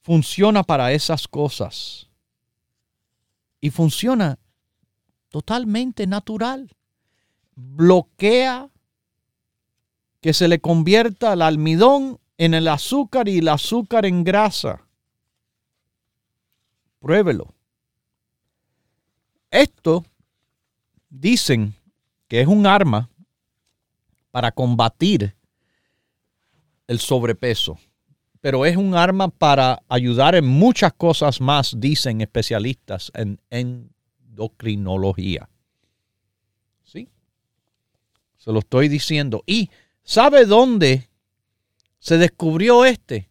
funciona 0.03 0.61
para 0.61 0.91
esas 0.91 1.27
cosas 1.27 2.12
y 3.63 3.69
funciona 3.69 4.39
totalmente 5.29 6.05
natural. 6.05 6.75
Bloquea 7.55 8.69
que 10.19 10.33
se 10.33 10.49
le 10.49 10.59
convierta 10.59 11.31
el 11.31 11.41
almidón 11.41 12.19
en 12.37 12.55
el 12.55 12.67
azúcar 12.67 13.29
y 13.29 13.37
el 13.37 13.47
azúcar 13.47 14.05
en 14.05 14.25
grasa. 14.25 14.85
Pruébelo. 16.99 17.55
Esto 19.49 20.03
dicen 21.09 21.73
que 22.27 22.41
es 22.41 22.47
un 22.47 22.67
arma 22.67 23.09
para 24.31 24.51
combatir 24.51 25.37
el 26.87 26.99
sobrepeso 26.99 27.79
pero 28.43 28.65
es 28.65 28.75
un 28.75 28.93
arma 28.93 29.29
para 29.29 29.81
ayudar 29.87 30.35
en 30.35 30.45
muchas 30.45 30.91
cosas 30.91 31.39
más, 31.39 31.75
dicen 31.77 32.19
especialistas 32.19 33.09
en 33.15 33.39
endocrinología. 33.49 35.47
¿Sí? 36.83 37.07
Se 38.37 38.51
lo 38.51 38.59
estoy 38.59 38.89
diciendo. 38.89 39.45
¿Y 39.47 39.69
sabe 40.03 40.43
dónde 40.43 41.07
se 41.99 42.17
descubrió 42.17 42.83
este? 42.83 43.29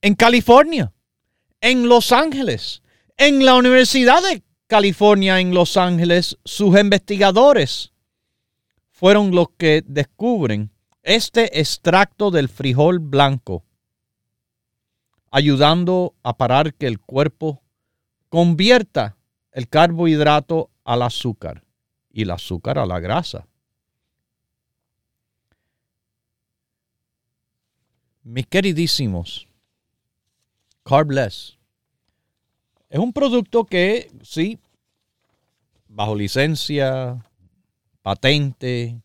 En 0.00 0.14
California, 0.14 0.92
en 1.60 1.88
Los 1.88 2.12
Ángeles, 2.12 2.82
en 3.16 3.44
la 3.44 3.56
Universidad 3.56 4.22
de 4.22 4.44
California 4.68 5.40
en 5.40 5.52
Los 5.52 5.76
Ángeles, 5.76 6.38
sus 6.44 6.78
investigadores 6.78 7.92
fueron 8.92 9.32
los 9.32 9.48
que 9.56 9.82
descubren 9.84 10.70
este 11.08 11.58
extracto 11.58 12.30
del 12.30 12.50
frijol 12.50 12.98
blanco, 12.98 13.64
ayudando 15.30 16.14
a 16.22 16.36
parar 16.36 16.74
que 16.74 16.86
el 16.86 17.00
cuerpo 17.00 17.62
convierta 18.28 19.16
el 19.52 19.70
carbohidrato 19.70 20.68
al 20.84 21.00
azúcar 21.00 21.64
y 22.12 22.22
el 22.22 22.30
azúcar 22.30 22.78
a 22.78 22.84
la 22.84 23.00
grasa. 23.00 23.46
Mis 28.22 28.46
queridísimos, 28.46 29.48
Carbless 30.82 31.56
es 32.90 32.98
un 32.98 33.14
producto 33.14 33.64
que, 33.64 34.10
sí, 34.22 34.58
bajo 35.88 36.14
licencia, 36.14 37.24
patente, 38.02 39.00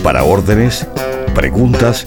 Para 0.05 0.23
órdenes, 0.23 0.87
preguntas 1.35 2.07